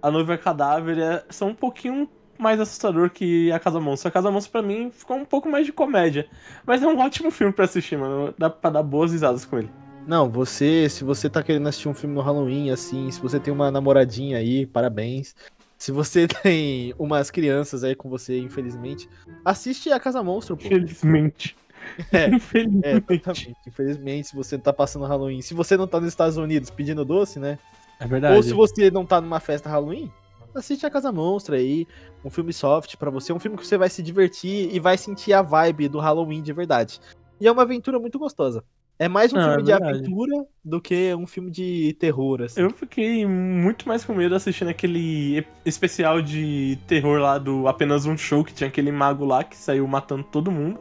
A 0.03 0.11
Noiva 0.11 0.37
Cadáver 0.37 0.99
é, 0.99 1.23
são 1.31 1.47
um 1.47 1.55
pouquinho 1.55 2.07
mais 2.37 2.59
assustador 2.59 3.09
que 3.09 3.51
a 3.51 3.59
Casa 3.59 3.79
Monstro. 3.79 4.07
A 4.09 4.11
Casa 4.11 4.31
Monstro 4.31 4.51
pra 4.51 4.61
mim 4.61 4.91
ficou 4.91 5.17
um 5.17 5.25
pouco 5.25 5.49
mais 5.49 5.65
de 5.65 5.73
comédia. 5.73 6.27
Mas 6.65 6.81
é 6.83 6.87
um 6.87 6.97
ótimo 6.99 7.31
filme 7.31 7.53
pra 7.53 7.65
assistir, 7.65 7.97
mano. 7.97 8.33
Dá 8.37 8.49
pra 8.49 8.69
dar 8.69 8.83
boas 8.83 9.11
risadas 9.11 9.45
com 9.45 9.57
ele. 9.59 9.69
Não, 10.05 10.29
você, 10.29 10.87
se 10.89 11.03
você 11.03 11.29
tá 11.29 11.43
querendo 11.43 11.67
assistir 11.67 11.89
um 11.89 11.93
filme 11.93 12.15
no 12.15 12.21
Halloween, 12.21 12.69
assim, 12.71 13.11
se 13.11 13.19
você 13.19 13.39
tem 13.39 13.53
uma 13.53 13.69
namoradinha 13.69 14.37
aí, 14.37 14.65
parabéns. 14.65 15.35
Se 15.77 15.91
você 15.91 16.27
tem 16.43 16.93
umas 16.97 17.29
crianças 17.29 17.83
aí 17.83 17.93
com 17.93 18.09
você, 18.09 18.39
infelizmente, 18.39 19.09
assiste 19.43 19.91
a 19.91 19.99
Casa 19.99 20.23
Monstro, 20.23 20.55
pô. 20.57 20.65
Infelizmente. 20.65 21.55
É, 22.11 22.23
É, 22.23 22.27
Infelizmente. 22.35 23.05
exatamente. 23.09 23.55
Infelizmente, 23.65 24.27
se 24.27 24.35
você 24.35 24.57
tá 24.57 24.73
passando 24.73 25.05
Halloween, 25.05 25.41
se 25.41 25.53
você 25.53 25.77
não 25.77 25.87
tá 25.87 25.99
nos 26.01 26.09
Estados 26.09 26.35
Unidos 26.35 26.69
pedindo 26.69 27.05
doce, 27.05 27.39
né? 27.39 27.57
É 27.99 28.05
verdade. 28.05 28.35
Ou 28.35 28.43
se 28.43 28.51
você 28.51 28.91
não 28.91 29.05
tá 29.05 29.21
numa 29.21 29.39
festa 29.39 29.69
Halloween, 29.69 30.11
assiste 30.59 30.85
a 30.85 30.89
Casa 30.89 31.11
Monstro 31.11 31.55
aí, 31.55 31.87
um 32.23 32.29
filme 32.29 32.53
soft 32.53 32.95
pra 32.97 33.09
você, 33.09 33.31
um 33.33 33.39
filme 33.39 33.57
que 33.57 33.65
você 33.65 33.77
vai 33.77 33.89
se 33.89 34.01
divertir 34.03 34.73
e 34.73 34.79
vai 34.79 34.97
sentir 34.97 35.33
a 35.33 35.41
vibe 35.41 35.87
do 35.87 35.99
Halloween 35.99 36.41
de 36.41 36.53
verdade. 36.53 36.99
E 37.39 37.47
é 37.47 37.51
uma 37.51 37.61
aventura 37.61 37.99
muito 37.99 38.17
gostosa. 38.17 38.63
É 38.99 39.07
mais 39.07 39.31
um 39.31 39.35
Não, 39.35 39.43
filme 39.43 39.61
é 39.61 39.65
de 39.65 39.71
aventura 39.71 40.45
do 40.65 40.81
que 40.81 41.13
um 41.13 41.27
filme 41.27 41.51
de 41.51 41.95
terror, 41.99 42.41
assim. 42.41 42.59
Eu 42.59 42.71
fiquei 42.71 43.27
muito 43.27 43.87
mais 43.87 44.03
com 44.03 44.15
medo 44.15 44.33
assistindo 44.33 44.69
aquele 44.69 45.45
especial 45.63 46.19
de 46.19 46.79
terror 46.87 47.19
lá 47.19 47.37
do 47.37 47.67
Apenas 47.67 48.07
um 48.07 48.17
Show, 48.17 48.43
que 48.43 48.55
tinha 48.55 48.67
aquele 48.67 48.91
mago 48.91 49.23
lá 49.23 49.43
que 49.43 49.55
saiu 49.55 49.87
matando 49.87 50.23
todo 50.23 50.51
mundo, 50.51 50.79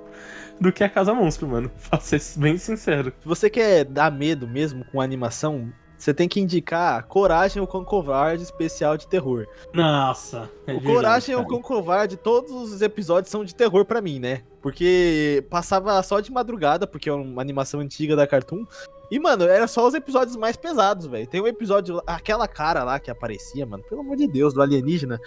do 0.58 0.72
que 0.72 0.82
a 0.82 0.88
Casa 0.88 1.12
Monstro, 1.12 1.46
mano. 1.46 1.70
Pra 1.90 2.00
ser 2.00 2.22
bem 2.38 2.56
sincero. 2.56 3.12
Se 3.20 3.28
você 3.28 3.50
quer 3.50 3.84
dar 3.84 4.10
medo 4.10 4.48
mesmo 4.48 4.82
com 4.86 4.98
animação, 4.98 5.70
você 5.96 6.12
tem 6.12 6.28
que 6.28 6.40
indicar 6.40 7.06
Coragem 7.06 7.60
ou 7.60 7.66
Cão 7.66 7.84
Covarde 7.84 8.42
especial 8.42 8.96
de 8.96 9.06
terror. 9.06 9.46
Nossa. 9.72 10.50
é 10.66 10.72
o 10.72 10.74
verdade, 10.74 10.86
Coragem 10.86 11.34
ou. 11.34 11.46
Cão 11.46 11.62
Covarde, 11.62 12.16
todos 12.16 12.50
os 12.50 12.82
episódios 12.82 13.30
são 13.30 13.44
de 13.44 13.54
terror 13.54 13.84
pra 13.84 14.00
mim, 14.00 14.18
né? 14.18 14.42
Porque 14.60 15.44
passava 15.48 16.02
só 16.02 16.20
de 16.20 16.32
madrugada, 16.32 16.86
porque 16.86 17.08
é 17.08 17.12
uma 17.12 17.40
animação 17.40 17.80
antiga 17.80 18.16
da 18.16 18.26
Cartoon. 18.26 18.64
E, 19.10 19.20
mano, 19.20 19.44
era 19.44 19.68
só 19.68 19.86
os 19.86 19.94
episódios 19.94 20.36
mais 20.36 20.56
pesados, 20.56 21.06
velho. 21.06 21.26
Tem 21.26 21.40
um 21.40 21.46
episódio, 21.46 22.02
aquela 22.06 22.48
cara 22.48 22.82
lá 22.82 22.98
que 22.98 23.10
aparecia, 23.10 23.64
mano, 23.64 23.84
pelo 23.88 24.00
amor 24.00 24.16
de 24.16 24.26
Deus, 24.26 24.52
do 24.52 24.60
alienígena. 24.60 25.20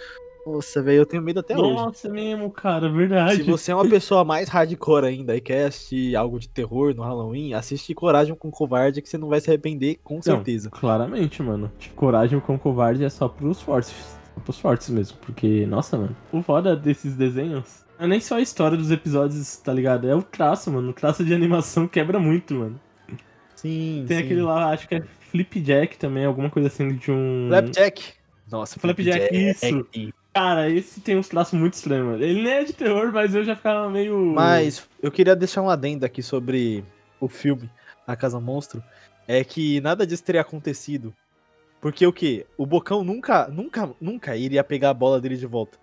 Nossa, 0.46 0.82
velho, 0.82 0.98
eu 0.98 1.06
tenho 1.06 1.22
medo 1.22 1.40
até 1.40 1.56
hoje. 1.56 1.74
Nossa, 1.74 2.08
é 2.08 2.10
mesmo, 2.10 2.50
cara, 2.50 2.88
verdade. 2.88 3.36
Se 3.36 3.42
você 3.42 3.72
é 3.72 3.74
uma 3.74 3.88
pessoa 3.88 4.24
mais 4.24 4.48
hardcore 4.48 5.06
ainda 5.06 5.36
e 5.36 5.40
quer 5.40 5.66
assistir 5.66 6.16
algo 6.16 6.38
de 6.38 6.48
terror 6.48 6.94
no 6.94 7.02
Halloween, 7.02 7.52
assiste 7.52 7.94
Coragem 7.94 8.34
com 8.34 8.50
Covarde 8.50 9.02
que 9.02 9.08
você 9.08 9.18
não 9.18 9.28
vai 9.28 9.40
se 9.40 9.50
arrepender, 9.50 10.00
com 10.02 10.14
Não, 10.14 10.22
certeza. 10.22 10.70
claramente, 10.70 11.42
mano. 11.42 11.70
Tipo, 11.78 11.94
coragem 11.94 12.40
com 12.40 12.58
covarde 12.58 13.04
é 13.04 13.08
só 13.08 13.28
pros 13.28 13.60
fortes. 13.60 13.90
Só 14.34 14.40
pros 14.40 14.58
fortes 14.58 14.88
mesmo. 14.88 15.18
Porque, 15.18 15.66
nossa, 15.66 15.98
mano. 15.98 16.16
O 16.32 16.42
foda 16.42 16.74
desses 16.74 17.14
desenhos 17.14 17.84
é 18.00 18.06
nem 18.06 18.18
só 18.18 18.36
a 18.36 18.40
história 18.40 18.78
dos 18.78 18.90
episódios, 18.90 19.58
tá 19.58 19.74
ligado? 19.74 20.08
É 20.08 20.14
o 20.14 20.22
traço, 20.22 20.70
mano. 20.72 20.88
O 20.88 20.92
traço 20.94 21.22
de 21.22 21.34
animação 21.34 21.86
quebra 21.88 22.18
muito, 22.18 22.54
mano. 22.54 22.80
Sim, 23.54 24.06
Tem 24.08 24.16
sim. 24.16 24.24
aquele 24.24 24.40
lá, 24.40 24.70
acho 24.72 24.88
que 24.88 24.94
é 24.94 25.02
Flipjack 25.30 25.98
também, 25.98 26.24
alguma 26.24 26.48
coisa 26.48 26.68
assim 26.68 26.94
de 26.94 27.12
um. 27.12 27.48
Flapjack. 27.48 28.14
Nossa, 28.50 28.80
Flapjack, 28.80 29.28
isso. 29.36 29.86
Cara, 30.32 30.70
esse 30.70 31.00
tem 31.00 31.16
uns 31.18 31.28
traços 31.28 31.58
muito 31.58 31.74
estranhos, 31.74 32.06
mano. 32.06 32.22
Ele 32.22 32.42
nem 32.42 32.52
é 32.52 32.64
de 32.64 32.72
terror, 32.72 33.12
mas 33.12 33.34
eu 33.34 33.42
já 33.44 33.56
ficava 33.56 33.90
meio. 33.90 34.16
Mas 34.16 34.88
eu 35.02 35.10
queria 35.10 35.34
deixar 35.34 35.60
um 35.62 35.68
adendo 35.70 36.06
aqui 36.06 36.22
sobre 36.22 36.84
o 37.20 37.28
filme 37.28 37.68
A 38.06 38.14
Casa 38.14 38.38
Monstro. 38.40 38.82
É 39.26 39.42
que 39.42 39.80
nada 39.80 40.06
disso 40.06 40.22
teria 40.22 40.40
acontecido. 40.40 41.14
Porque 41.80 42.06
o 42.06 42.12
quê? 42.12 42.46
O 42.56 42.66
Bocão 42.66 43.02
nunca, 43.02 43.48
nunca, 43.48 43.90
nunca 44.00 44.36
iria 44.36 44.62
pegar 44.62 44.90
a 44.90 44.94
bola 44.94 45.20
dele 45.20 45.36
de 45.36 45.46
volta. 45.46 45.78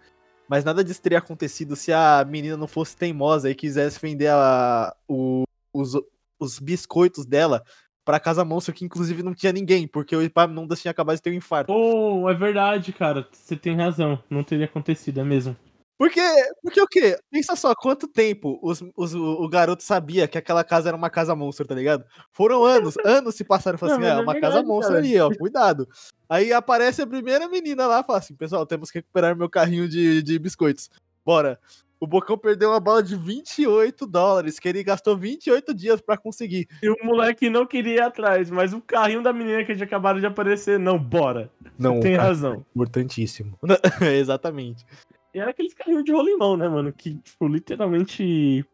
Mas 0.47 0.63
nada 0.63 0.83
disso 0.83 1.01
teria 1.01 1.17
acontecido 1.17 1.75
se 1.75 1.91
a 1.91 2.23
menina 2.25 2.55
não 2.55 2.67
fosse 2.67 2.95
teimosa 2.95 3.49
e 3.49 3.55
quisesse 3.55 3.99
vender 3.99 4.29
a, 4.29 4.95
o- 5.07 5.43
os, 5.73 5.93
os 6.39 6.59
biscoitos 6.59 7.25
dela 7.25 7.63
pra 8.07 8.21
Casa 8.21 8.45
Monstro, 8.45 8.73
que 8.73 8.85
inclusive 8.85 9.21
não 9.21 9.33
tinha 9.35 9.51
ninguém, 9.51 9.85
porque 9.85 10.15
o 10.15 10.21
Epaminondas 10.21 10.79
tinha 10.81 10.91
acabado 10.91 11.17
de 11.17 11.21
ter 11.21 11.29
um 11.29 11.33
infarto. 11.33 11.73
Oh, 11.73 12.29
é 12.29 12.33
verdade, 12.33 12.93
cara. 12.93 13.27
Você 13.33 13.57
tem 13.57 13.75
razão. 13.75 14.23
Não 14.29 14.43
teria 14.45 14.63
acontecido, 14.63 15.19
é 15.19 15.25
mesmo. 15.25 15.57
Porque, 15.99 16.21
porque 16.63 16.79
o 16.79 16.87
quê? 16.87 17.17
Pensa 17.29 17.53
só, 17.57 17.73
quanto 17.75 18.07
tempo 18.07 18.57
os, 18.63 18.81
os- 18.95 19.13
o, 19.13 19.49
garoto 19.49 19.83
sabia 19.83 20.25
que 20.25 20.37
aquela 20.37 20.63
casa 20.63 20.87
era 20.89 20.95
uma 20.95 21.09
casa 21.09 21.35
monstro, 21.35 21.67
tá 21.67 21.75
ligado? 21.75 22.05
Foram 22.31 22.63
anos, 22.63 22.95
anos 23.03 23.35
se 23.35 23.43
passaram 23.43 23.75
e 23.75 23.79
falaram 23.79 23.97
assim, 23.99 24.05
mas 24.07 24.15
é 24.15 24.19
é 24.19 24.23
uma 24.23 24.31
verdade, 24.33 24.53
casa 24.53 24.65
monstro 24.65 24.93
cara. 24.95 25.05
ali, 25.05 25.19
ó, 25.19 25.29
cuidado. 25.35 25.85
Aí 26.29 26.53
aparece 26.53 27.01
a 27.01 27.07
primeira 27.07 27.49
menina 27.49 27.87
lá 27.87 28.03
fala 28.03 28.19
assim, 28.19 28.35
pessoal, 28.35 28.65
temos 28.65 28.89
que 28.89 28.99
recuperar 28.99 29.35
meu 29.35 29.49
carrinho 29.49 29.89
de, 29.89 30.23
de 30.23 30.39
biscoitos. 30.39 30.89
Bora. 31.25 31.59
O 31.99 32.05
Bocão 32.05 32.37
perdeu 32.37 32.69
uma 32.69 32.79
bola 32.79 33.01
de 33.01 33.15
28 33.15 34.05
dólares, 34.05 34.59
que 34.59 34.67
ele 34.67 34.83
gastou 34.83 35.17
28 35.17 35.73
dias 35.73 35.99
pra 35.99 36.15
conseguir. 36.15 36.67
E 36.81 36.89
o 36.89 36.95
moleque 37.03 37.49
não 37.49 37.65
queria 37.65 37.95
ir 37.95 38.01
atrás, 38.01 38.51
mas 38.51 38.71
o 38.73 38.81
carrinho 38.81 39.23
da 39.23 39.33
menina 39.33 39.63
que 39.63 39.73
tinha 39.73 39.85
acabado 39.85 40.19
de 40.19 40.25
aparecer, 40.25 40.77
não, 40.77 40.99
bora. 40.99 41.51
Não, 41.77 41.99
Tem 41.99 42.15
razão. 42.15 42.65
importantíssimo. 42.75 43.57
Exatamente. 44.01 44.85
E 45.33 45.39
era 45.39 45.51
aqueles 45.51 45.73
carrinhos 45.73 46.03
de 46.03 46.11
rolimão, 46.11 46.55
né, 46.55 46.69
mano? 46.69 46.93
Que, 46.93 47.15
tipo, 47.15 47.47
literalmente 47.47 48.65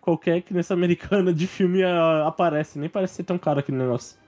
qualquer 0.00 0.42
criança 0.42 0.74
americana 0.74 1.32
de 1.32 1.46
filme 1.46 1.82
ah, 1.82 2.26
aparece. 2.26 2.78
Nem 2.78 2.88
parece 2.88 3.14
ser 3.14 3.24
tão 3.24 3.38
caro 3.38 3.60
aquele 3.60 3.78
negócio. 3.78 4.18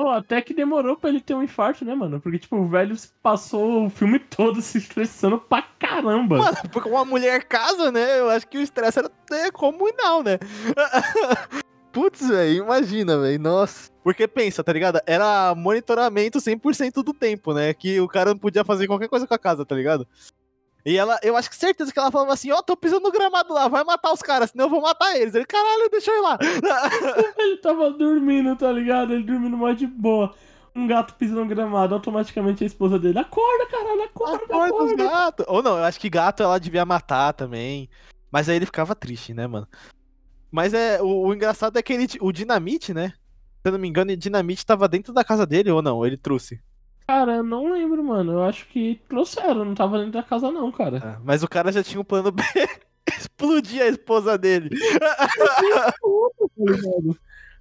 Oh, 0.00 0.10
até 0.10 0.40
que 0.40 0.54
demorou 0.54 0.96
pra 0.96 1.10
ele 1.10 1.20
ter 1.20 1.34
um 1.34 1.42
infarto, 1.42 1.84
né, 1.84 1.92
mano? 1.92 2.20
Porque, 2.20 2.38
tipo, 2.38 2.56
o 2.56 2.68
velho 2.68 2.94
passou 3.20 3.86
o 3.86 3.90
filme 3.90 4.20
todo 4.20 4.62
se 4.62 4.78
estressando 4.78 5.38
pra 5.40 5.60
caramba. 6.02 6.38
Mano, 6.38 6.56
porque 6.72 6.88
uma 6.88 7.04
mulher 7.04 7.44
casa, 7.44 7.90
né? 7.90 8.20
Eu 8.20 8.30
acho 8.30 8.46
que 8.46 8.58
o 8.58 8.62
estresse 8.62 8.98
era 8.98 9.08
até 9.08 9.50
comunal, 9.50 10.22
né? 10.22 10.38
Putz, 11.92 12.28
velho, 12.28 12.64
imagina, 12.64 13.18
velho. 13.18 13.40
Nossa. 13.40 13.90
Porque 14.04 14.28
pensa, 14.28 14.62
tá 14.62 14.72
ligado? 14.72 15.00
Era 15.06 15.54
monitoramento 15.54 16.38
100% 16.38 17.02
do 17.02 17.12
tempo, 17.12 17.52
né? 17.52 17.74
Que 17.74 18.00
o 18.00 18.08
cara 18.08 18.30
não 18.30 18.38
podia 18.38 18.64
fazer 18.64 18.86
qualquer 18.86 19.08
coisa 19.08 19.26
com 19.26 19.34
a 19.34 19.38
casa, 19.38 19.64
tá 19.64 19.74
ligado? 19.74 20.06
E 20.86 20.96
ela, 20.96 21.18
eu 21.22 21.36
acho 21.36 21.50
que 21.50 21.56
certeza 21.56 21.92
que 21.92 21.98
ela 21.98 22.10
falava 22.10 22.32
assim: 22.32 22.50
Ó, 22.50 22.62
tô 22.62 22.76
pisando 22.76 23.02
no 23.02 23.12
gramado 23.12 23.52
lá, 23.52 23.68
vai 23.68 23.84
matar 23.84 24.12
os 24.12 24.22
caras, 24.22 24.50
senão 24.50 24.66
eu 24.66 24.70
vou 24.70 24.80
matar 24.80 25.16
eles. 25.16 25.34
Ele, 25.34 25.44
caralho, 25.44 25.90
deixa 25.90 26.10
eu 26.10 26.18
ir 26.18 26.20
lá. 26.20 26.38
Ele 27.36 27.56
tava 27.58 27.90
dormindo, 27.90 28.56
tá 28.56 28.70
ligado? 28.70 29.12
Ele 29.12 29.24
dormindo 29.24 29.56
mais 29.56 29.76
de 29.76 29.86
boa. 29.86 30.34
Um 30.78 30.86
gato 30.86 31.14
pisando 31.14 31.40
no 31.40 31.46
gramado, 31.48 31.94
automaticamente 31.94 32.62
a 32.62 32.66
esposa 32.66 32.98
dele. 32.98 33.18
Acorda, 33.18 33.66
caralho, 33.66 34.02
acorda, 34.04 34.44
Acorda 34.44 34.74
os 34.74 34.92
acorda. 34.92 35.04
gatos. 35.04 35.46
Ou 35.48 35.62
não, 35.62 35.76
eu 35.78 35.84
acho 35.84 35.98
que 35.98 36.08
gato 36.08 36.42
ela 36.42 36.60
devia 36.60 36.84
matar 36.86 37.32
também. 37.32 37.88
Mas 38.30 38.48
aí 38.48 38.56
ele 38.56 38.66
ficava 38.66 38.94
triste, 38.94 39.34
né, 39.34 39.46
mano? 39.46 39.66
Mas 40.50 40.72
é, 40.72 41.02
o, 41.02 41.26
o 41.26 41.34
engraçado 41.34 41.76
é 41.78 41.82
que 41.82 41.92
ele, 41.92 42.06
o 42.20 42.30
Dinamite, 42.30 42.94
né? 42.94 43.08
Se 43.60 43.68
eu 43.68 43.72
não 43.72 43.78
me 43.78 43.88
engano, 43.88 44.12
o 44.12 44.16
Dinamite 44.16 44.64
tava 44.64 44.86
dentro 44.88 45.12
da 45.12 45.24
casa 45.24 45.44
dele 45.44 45.70
ou 45.70 45.82
não? 45.82 46.06
Ele 46.06 46.16
trouxe. 46.16 46.60
Cara, 47.06 47.36
eu 47.36 47.42
não 47.42 47.72
lembro, 47.72 48.04
mano. 48.04 48.32
Eu 48.32 48.44
acho 48.44 48.66
que 48.68 49.00
trouxeram, 49.08 49.64
não 49.64 49.74
tava 49.74 49.98
dentro 49.98 50.12
da 50.12 50.22
casa, 50.22 50.50
não, 50.52 50.70
cara. 50.70 51.00
Ah, 51.02 51.20
mas 51.24 51.42
o 51.42 51.48
cara 51.48 51.72
já 51.72 51.82
tinha 51.82 52.00
um 52.00 52.04
plano 52.04 52.30
B. 52.30 52.42
Explodir 53.18 53.82
a 53.82 53.86
esposa 53.88 54.36
dele. 54.38 54.68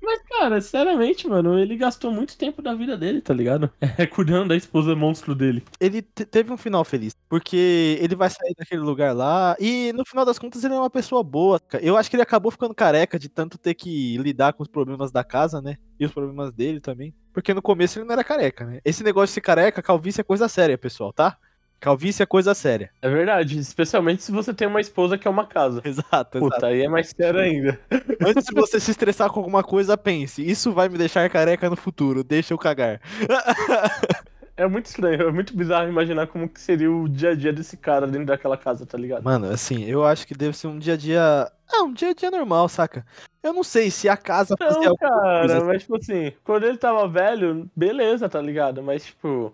Mas, 0.10 0.22
cara, 0.24 0.62
sinceramente, 0.62 1.28
mano, 1.28 1.60
ele 1.60 1.76
gastou 1.76 2.10
muito 2.14 2.38
tempo 2.38 2.62
da 2.62 2.74
vida 2.74 2.98
dele, 2.98 3.22
tá 3.22 3.34
ligado? 3.34 3.70
É, 4.00 4.06
cuidando 4.08 4.50
da 4.50 4.56
esposa 4.56 4.96
monstro 4.96 5.36
dele. 5.36 5.64
Ele 5.82 6.02
te- 6.02 6.26
teve 6.26 6.52
um 6.54 6.56
final 6.58 6.86
feliz. 6.86 7.14
Porque 7.28 7.98
ele 8.00 8.16
vai 8.16 8.30
sair 8.30 8.54
daquele 8.58 8.80
lugar 8.82 9.14
lá. 9.14 9.56
E 9.60 9.92
no 9.94 10.06
final 10.06 10.24
das 10.24 10.40
contas, 10.40 10.64
ele 10.64 10.74
é 10.76 10.80
uma 10.80 10.90
pessoa 10.90 11.22
boa. 11.24 11.60
Eu 11.82 11.98
acho 11.98 12.10
que 12.10 12.16
ele 12.16 12.24
acabou 12.24 12.52
ficando 12.52 12.74
careca 12.74 13.20
de 13.20 13.28
tanto 13.28 13.58
ter 13.58 13.74
que 13.74 14.18
lidar 14.20 14.54
com 14.54 14.64
os 14.64 14.70
problemas 14.70 15.12
da 15.12 15.24
casa, 15.26 15.62
né? 15.62 15.78
E 16.00 16.06
os 16.06 16.12
problemas 16.14 16.54
dele 16.54 16.80
também. 16.80 17.14
Porque 17.34 17.54
no 17.54 17.62
começo 17.62 18.00
ele 18.00 18.06
não 18.06 18.14
era 18.14 18.24
careca, 18.24 18.66
né? 18.66 18.80
Esse 18.86 19.04
negócio 19.04 19.28
de 19.28 19.34
ser 19.34 19.42
careca, 19.42 19.82
calvície 19.82 20.22
é 20.22 20.24
coisa 20.24 20.48
séria, 20.48 20.78
pessoal, 20.78 21.12
tá? 21.12 21.38
Calvície 21.80 22.24
é 22.24 22.26
coisa 22.26 22.56
séria. 22.56 22.90
É 23.02 23.10
verdade, 23.10 23.60
especialmente 23.60 24.24
se 24.24 24.32
você 24.32 24.54
tem 24.54 24.68
uma 24.68 24.82
esposa 24.82 25.18
que 25.18 25.28
é 25.28 25.32
uma 25.32 25.46
casa. 25.46 25.82
Exato, 25.86 26.38
exato. 26.38 26.40
Puta, 26.40 26.68
aí 26.68 26.82
é 26.82 26.90
mais 26.90 27.10
sério 27.10 27.40
ainda. 27.40 27.80
Antes 28.26 28.46
de 28.46 28.54
você 28.54 28.80
se 28.80 28.92
estressar 28.92 29.30
com 29.30 29.40
alguma 29.40 29.64
coisa, 29.64 29.98
pense. 29.98 30.44
Isso 30.48 30.72
vai 30.72 30.90
me 30.90 30.98
deixar 30.98 31.30
careca 31.30 31.70
no 31.70 31.76
futuro. 31.76 32.24
Deixa 32.24 32.54
eu 32.54 32.58
cagar. 32.58 33.00
É 34.60 34.68
muito 34.68 34.88
estranho, 34.88 35.22
é 35.22 35.32
muito 35.32 35.56
bizarro 35.56 35.88
imaginar 35.88 36.26
como 36.26 36.50
que 36.50 36.60
seria 36.60 36.92
o 36.92 37.08
dia 37.08 37.30
a 37.30 37.36
dia 37.36 37.54
desse 37.54 37.78
cara 37.78 38.08
dentro 38.08 38.26
daquela 38.26 38.58
casa, 38.58 38.88
tá 38.88 38.98
ligado? 38.98 39.24
Mano, 39.24 39.52
assim, 39.52 39.86
eu 39.86 40.04
acho 40.04 40.26
que 40.26 40.34
deve 40.34 40.58
ser 40.58 40.66
um 40.66 40.80
dia 40.80 40.96
a 40.96 40.98
dia. 40.98 41.52
Ah, 41.72 41.84
um 41.84 41.94
dia 41.94 42.10
a 42.10 42.14
dia 42.16 42.32
normal, 42.32 42.68
saca? 42.68 43.06
Eu 43.44 43.54
não 43.54 43.64
sei 43.64 43.92
se 43.92 44.10
a 44.10 44.18
casa 44.18 44.56
fazia 44.58 44.82
Não, 44.82 44.90
alguma 44.90 45.10
cara, 45.10 45.40
coisa. 45.42 45.64
mas 45.64 45.82
tipo 45.84 45.96
assim, 45.98 46.34
quando 46.44 46.64
ele 46.66 46.78
tava 46.78 47.08
velho, 47.08 47.70
beleza, 47.76 48.28
tá 48.28 48.42
ligado? 48.42 48.82
Mas 48.82 49.06
tipo, 49.06 49.54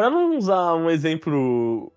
pra 0.00 0.08
não 0.08 0.38
usar 0.38 0.72
um 0.76 0.88
exemplo 0.88 1.92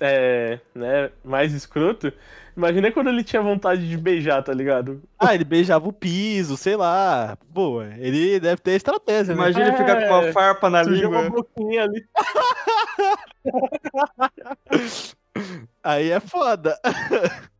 é, 0.00 0.58
né, 0.74 1.12
mais 1.24 1.52
escroto, 1.52 2.12
imagina 2.56 2.90
quando 2.90 3.10
ele 3.10 3.22
tinha 3.22 3.40
vontade 3.40 3.88
de 3.88 3.96
beijar, 3.96 4.42
tá 4.42 4.52
ligado? 4.52 5.00
Ah, 5.16 5.36
ele 5.36 5.44
beijava 5.44 5.88
o 5.88 5.92
piso, 5.92 6.56
sei 6.56 6.74
lá. 6.74 7.38
Pô, 7.54 7.80
ele 7.80 8.40
deve 8.40 8.60
ter 8.60 8.72
estratégia, 8.72 9.36
né? 9.36 9.40
Imagina 9.40 9.68
ele 9.68 9.76
ficar 9.76 10.00
com 10.00 10.06
uma 10.14 10.24
É, 10.24 10.32
farpa 10.32 10.68
na 10.68 10.82
Surgiu 10.82 11.08
uma 11.08 11.22
língua. 11.22 11.44
boquinha 11.54 11.84
ali. 11.84 12.04
Aí 15.80 16.10
é 16.10 16.18
foda. 16.18 16.76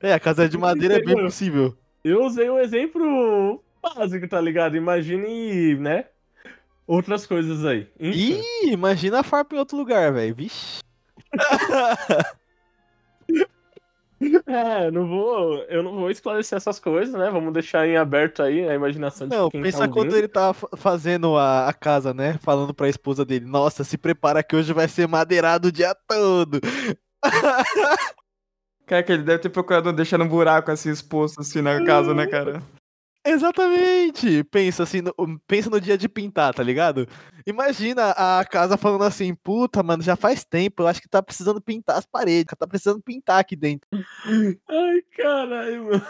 É, 0.00 0.12
a 0.12 0.20
casa 0.20 0.48
de 0.48 0.56
madeira 0.56 0.96
é 0.96 1.02
bem 1.02 1.16
possível. 1.16 1.76
Eu 2.04 2.24
usei 2.24 2.48
um 2.48 2.58
exemplo 2.58 3.60
básico, 3.82 4.28
tá 4.28 4.40
ligado? 4.40 4.76
Imagine, 4.76 5.76
né? 5.76 6.04
Outras 6.86 7.26
coisas 7.26 7.64
aí. 7.64 7.88
Ih, 7.98 8.70
imagina 8.70 9.20
a 9.20 9.22
farpa 9.22 9.54
em 9.54 9.58
outro 9.58 9.76
lugar, 9.76 10.12
velho. 10.12 10.34
Vixe. 10.34 10.78
É, 14.46 14.90
não 14.90 15.06
vou, 15.06 15.58
eu 15.64 15.82
não 15.82 15.92
vou 15.94 16.10
esclarecer 16.10 16.56
essas 16.56 16.80
coisas, 16.80 17.14
né? 17.14 17.30
Vamos 17.30 17.52
deixar 17.52 17.86
em 17.86 17.98
aberto 17.98 18.42
aí 18.42 18.66
a 18.66 18.74
imaginação 18.74 19.28
de 19.28 19.36
Não, 19.36 19.50
quem 19.50 19.60
pensa 19.60 19.80
tá 19.86 19.88
quando 19.88 20.16
ele 20.16 20.26
tá 20.26 20.54
fa- 20.54 20.68
fazendo 20.74 21.36
a, 21.36 21.68
a 21.68 21.72
casa, 21.74 22.14
né? 22.14 22.38
Falando 22.40 22.72
pra 22.72 22.88
esposa 22.88 23.26
dele: 23.26 23.44
Nossa, 23.44 23.84
se 23.84 23.98
prepara 23.98 24.42
que 24.42 24.56
hoje 24.56 24.72
vai 24.72 24.88
ser 24.88 25.06
madeirado 25.06 25.68
o 25.68 25.72
dia 25.72 25.94
todo. 26.08 26.60
Cara, 28.86 29.02
que 29.02 29.12
ele 29.12 29.22
deve 29.24 29.40
ter 29.40 29.50
procurado 29.50 29.92
deixar 29.92 30.20
um 30.22 30.28
buraco 30.28 30.70
assim 30.70 30.90
exposto 30.90 31.40
assim 31.40 31.60
na 31.60 31.84
casa, 31.84 32.14
né, 32.14 32.26
cara? 32.26 32.62
Exatamente! 33.36 34.42
Pensa 34.44 34.82
assim, 34.82 35.02
no, 35.02 35.14
pensa 35.46 35.68
no 35.68 35.80
dia 35.80 35.96
de 35.98 36.08
pintar, 36.08 36.54
tá 36.54 36.62
ligado? 36.62 37.06
Imagina 37.46 38.10
a 38.10 38.44
casa 38.44 38.76
falando 38.76 39.04
assim, 39.04 39.34
puta, 39.34 39.82
mano, 39.82 40.02
já 40.02 40.16
faz 40.16 40.44
tempo, 40.44 40.82
eu 40.82 40.86
acho 40.88 41.00
que 41.00 41.08
tá 41.08 41.22
precisando 41.22 41.60
pintar 41.60 41.98
as 41.98 42.06
paredes, 42.06 42.54
tá 42.58 42.66
precisando 42.66 43.00
pintar 43.00 43.40
aqui 43.40 43.54
dentro. 43.54 43.88
Ai, 43.92 45.02
caralho, 45.16 45.84
mano. 45.84 46.06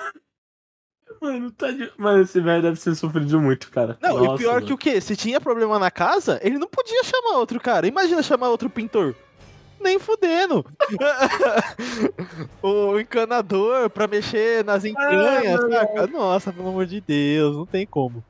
Mano, 1.21 1.51
tá 1.51 1.71
de... 1.71 1.91
Mano, 1.97 2.23
esse 2.23 2.41
velho 2.41 2.63
deve 2.63 2.79
ter 2.81 2.95
sofrido 2.95 3.41
muito, 3.41 3.71
cara. 3.71 3.99
Não, 4.03 4.23
e 4.23 4.27
Nossa, 4.27 4.39
pior 4.39 4.55
mano. 4.55 4.67
que 4.67 4.73
o 4.73 4.79
quê? 4.79 5.01
Se 5.01 5.17
tinha 5.17 5.41
problema 5.41 5.79
na 5.79 5.91
casa, 5.91 6.39
ele 6.43 6.59
não 6.59 6.69
podia 6.69 7.03
chamar 7.05 7.39
outro 7.39 7.59
cara. 7.59 7.87
Imagina 7.87 8.23
chamar 8.23 8.51
outro 8.51 8.69
pintor. 8.69 9.15
Nem 9.87 10.01
fudendo. 10.01 10.67
o 12.61 12.99
encanador 12.99 13.89
pra 13.89 14.09
mexer 14.09 14.65
nas 14.65 14.85
entranhas, 14.85 15.61
Ah, 15.63 15.69
saca? 15.71 16.07
Nossa, 16.09 16.53
pelo 16.53 16.71
amor 16.71 16.87
de 16.87 17.01
Deus, 17.01 17.57
não 17.57 17.65
tem 17.65 17.87
como. 17.87 18.25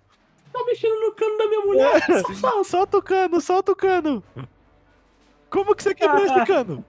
Tá 0.52 0.62
mexendo 0.66 1.00
no 1.00 1.12
cano 1.12 1.38
da 1.38 1.46
minha 1.46 1.60
mulher, 1.62 2.00
safado. 2.02 2.34
Só, 2.34 2.62
só 2.64 2.84
tocando, 2.86 3.40
só 3.40 3.62
tocando. 3.62 4.22
Como 5.48 5.74
que 5.74 5.82
você 5.82 5.94
quebrou 5.94 6.26
esse 6.26 6.44
cano? 6.44 6.84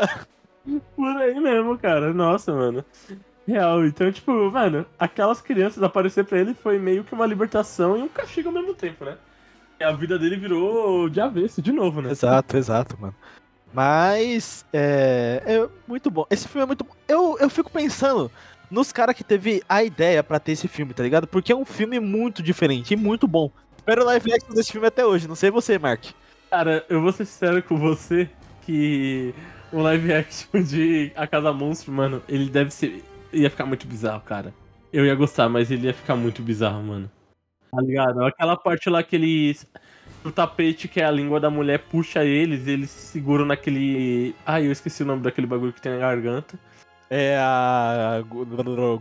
Por 0.96 1.16
aí 1.18 1.38
mesmo, 1.38 1.76
cara. 1.76 2.14
Nossa, 2.14 2.50
mano. 2.54 2.82
Real. 3.46 3.84
Então, 3.84 4.10
tipo, 4.10 4.32
mano, 4.50 4.86
aquelas 4.98 5.42
crianças 5.42 5.82
aparecer 5.82 6.24
pra 6.24 6.38
ele 6.38 6.54
foi 6.54 6.78
meio 6.78 7.04
que 7.04 7.12
uma 7.12 7.26
libertação 7.26 7.98
e 7.98 8.02
um 8.02 8.08
castigo 8.08 8.48
ao 8.48 8.54
mesmo 8.54 8.72
tempo, 8.72 9.04
né? 9.04 9.18
E 9.78 9.84
a 9.84 9.92
vida 9.92 10.18
dele 10.18 10.36
virou 10.36 11.10
de 11.10 11.20
avesso 11.20 11.60
de 11.60 11.72
novo, 11.72 12.00
né? 12.00 12.10
Exato, 12.10 12.56
exato, 12.56 12.96
mano. 12.98 13.14
Mas 13.72 14.64
é, 14.72 15.42
é 15.46 15.68
muito 15.88 16.10
bom. 16.10 16.26
Esse 16.30 16.46
filme 16.48 16.62
é 16.62 16.66
muito 16.66 16.84
bom. 16.84 16.92
Eu, 17.08 17.38
eu 17.40 17.48
fico 17.48 17.70
pensando 17.70 18.30
nos 18.70 18.92
caras 18.92 19.14
que 19.14 19.24
teve 19.24 19.62
a 19.68 19.82
ideia 19.82 20.22
pra 20.22 20.40
ter 20.40 20.52
esse 20.52 20.68
filme, 20.68 20.94
tá 20.94 21.02
ligado? 21.02 21.26
Porque 21.26 21.52
é 21.52 21.56
um 21.56 21.64
filme 21.64 22.00
muito 22.00 22.42
diferente 22.42 22.94
e 22.94 22.96
muito 22.96 23.28
bom. 23.28 23.50
Espero 23.76 24.04
live 24.04 24.32
action 24.32 24.54
desse 24.54 24.72
filme 24.72 24.86
até 24.86 25.04
hoje. 25.04 25.26
Não 25.26 25.34
sei 25.34 25.50
você, 25.50 25.78
Mark. 25.78 26.04
Cara, 26.50 26.84
eu 26.88 27.00
vou 27.00 27.12
ser 27.12 27.24
sincero 27.24 27.62
com 27.62 27.76
você 27.76 28.30
que 28.62 29.34
o 29.72 29.80
live 29.80 30.12
action 30.12 30.62
de 30.62 31.10
A 31.16 31.26
Casa 31.26 31.52
Monstro, 31.52 31.92
mano, 31.92 32.22
ele 32.28 32.48
deve 32.48 32.70
ser. 32.70 33.02
ia 33.32 33.50
ficar 33.50 33.66
muito 33.66 33.86
bizarro, 33.86 34.20
cara. 34.20 34.54
Eu 34.92 35.06
ia 35.06 35.14
gostar, 35.14 35.48
mas 35.48 35.70
ele 35.70 35.86
ia 35.86 35.94
ficar 35.94 36.14
muito 36.14 36.42
bizarro, 36.42 36.82
mano. 36.82 37.10
Tá 37.70 37.80
ligado? 37.80 38.24
Aquela 38.24 38.56
parte 38.56 38.90
lá 38.90 39.02
que 39.02 39.16
eles. 39.16 39.66
O 40.24 40.30
tapete, 40.30 40.86
que 40.88 41.00
é 41.00 41.04
a 41.04 41.10
língua 41.10 41.40
da 41.40 41.50
mulher, 41.50 41.80
puxa 41.80 42.24
eles, 42.24 42.66
eles 42.68 42.90
se 42.90 43.06
seguram 43.12 43.44
naquele. 43.44 44.34
Ai, 44.46 44.66
eu 44.66 44.72
esqueci 44.72 45.02
o 45.02 45.06
nome 45.06 45.22
daquele 45.22 45.46
bagulho 45.46 45.72
que 45.72 45.80
tem 45.80 45.92
na 45.92 45.98
garganta. 45.98 46.56
É 47.10 47.36
a 47.38 48.22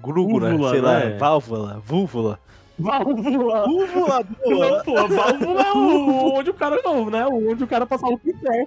grúgula, 0.01 0.49
Úvula, 0.53 0.71
sei 0.71 0.81
lá, 0.81 0.99
né? 0.99 1.17
válvula, 1.17 1.81
vúvula. 1.86 2.39
Válvula! 2.77 3.65
Úvula, 3.69 4.25
Não, 4.45 4.84
pô, 4.84 5.07
válvula 5.07 5.62
é 5.62 5.71
o, 5.73 6.34
onde 6.34 6.49
o 6.49 6.53
cara 6.53 6.81
não, 6.84 7.10
né? 7.10 7.25
Onde 7.27 7.63
o 7.63 7.67
cara 7.67 7.86
passava 7.86 8.13
o 8.13 8.17
pincel. 8.19 8.65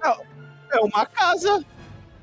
É 0.71 0.79
uma 0.79 1.05
casa. 1.05 1.65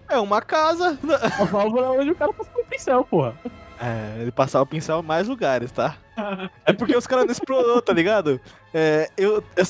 É 0.08 0.18
uma 0.18 0.40
casa. 0.40 0.98
A 1.38 1.44
válvula 1.44 1.86
é 1.86 2.00
onde 2.00 2.10
o 2.10 2.14
cara 2.14 2.32
passava 2.32 2.58
o 2.60 2.64
pincel, 2.64 3.04
porra. 3.04 3.34
É, 3.80 4.22
ele 4.22 4.32
passava 4.32 4.64
o 4.64 4.66
pincel 4.66 5.00
em 5.00 5.02
mais 5.06 5.28
lugares, 5.28 5.70
tá? 5.70 5.96
É 6.64 6.72
porque 6.72 6.96
os 6.96 7.06
caras 7.06 7.24
não 7.26 7.32
explorou, 7.32 7.82
tá 7.82 7.92
ligado? 7.92 8.40
É, 8.72 9.10
eu, 9.16 9.42
eu- 9.56 9.64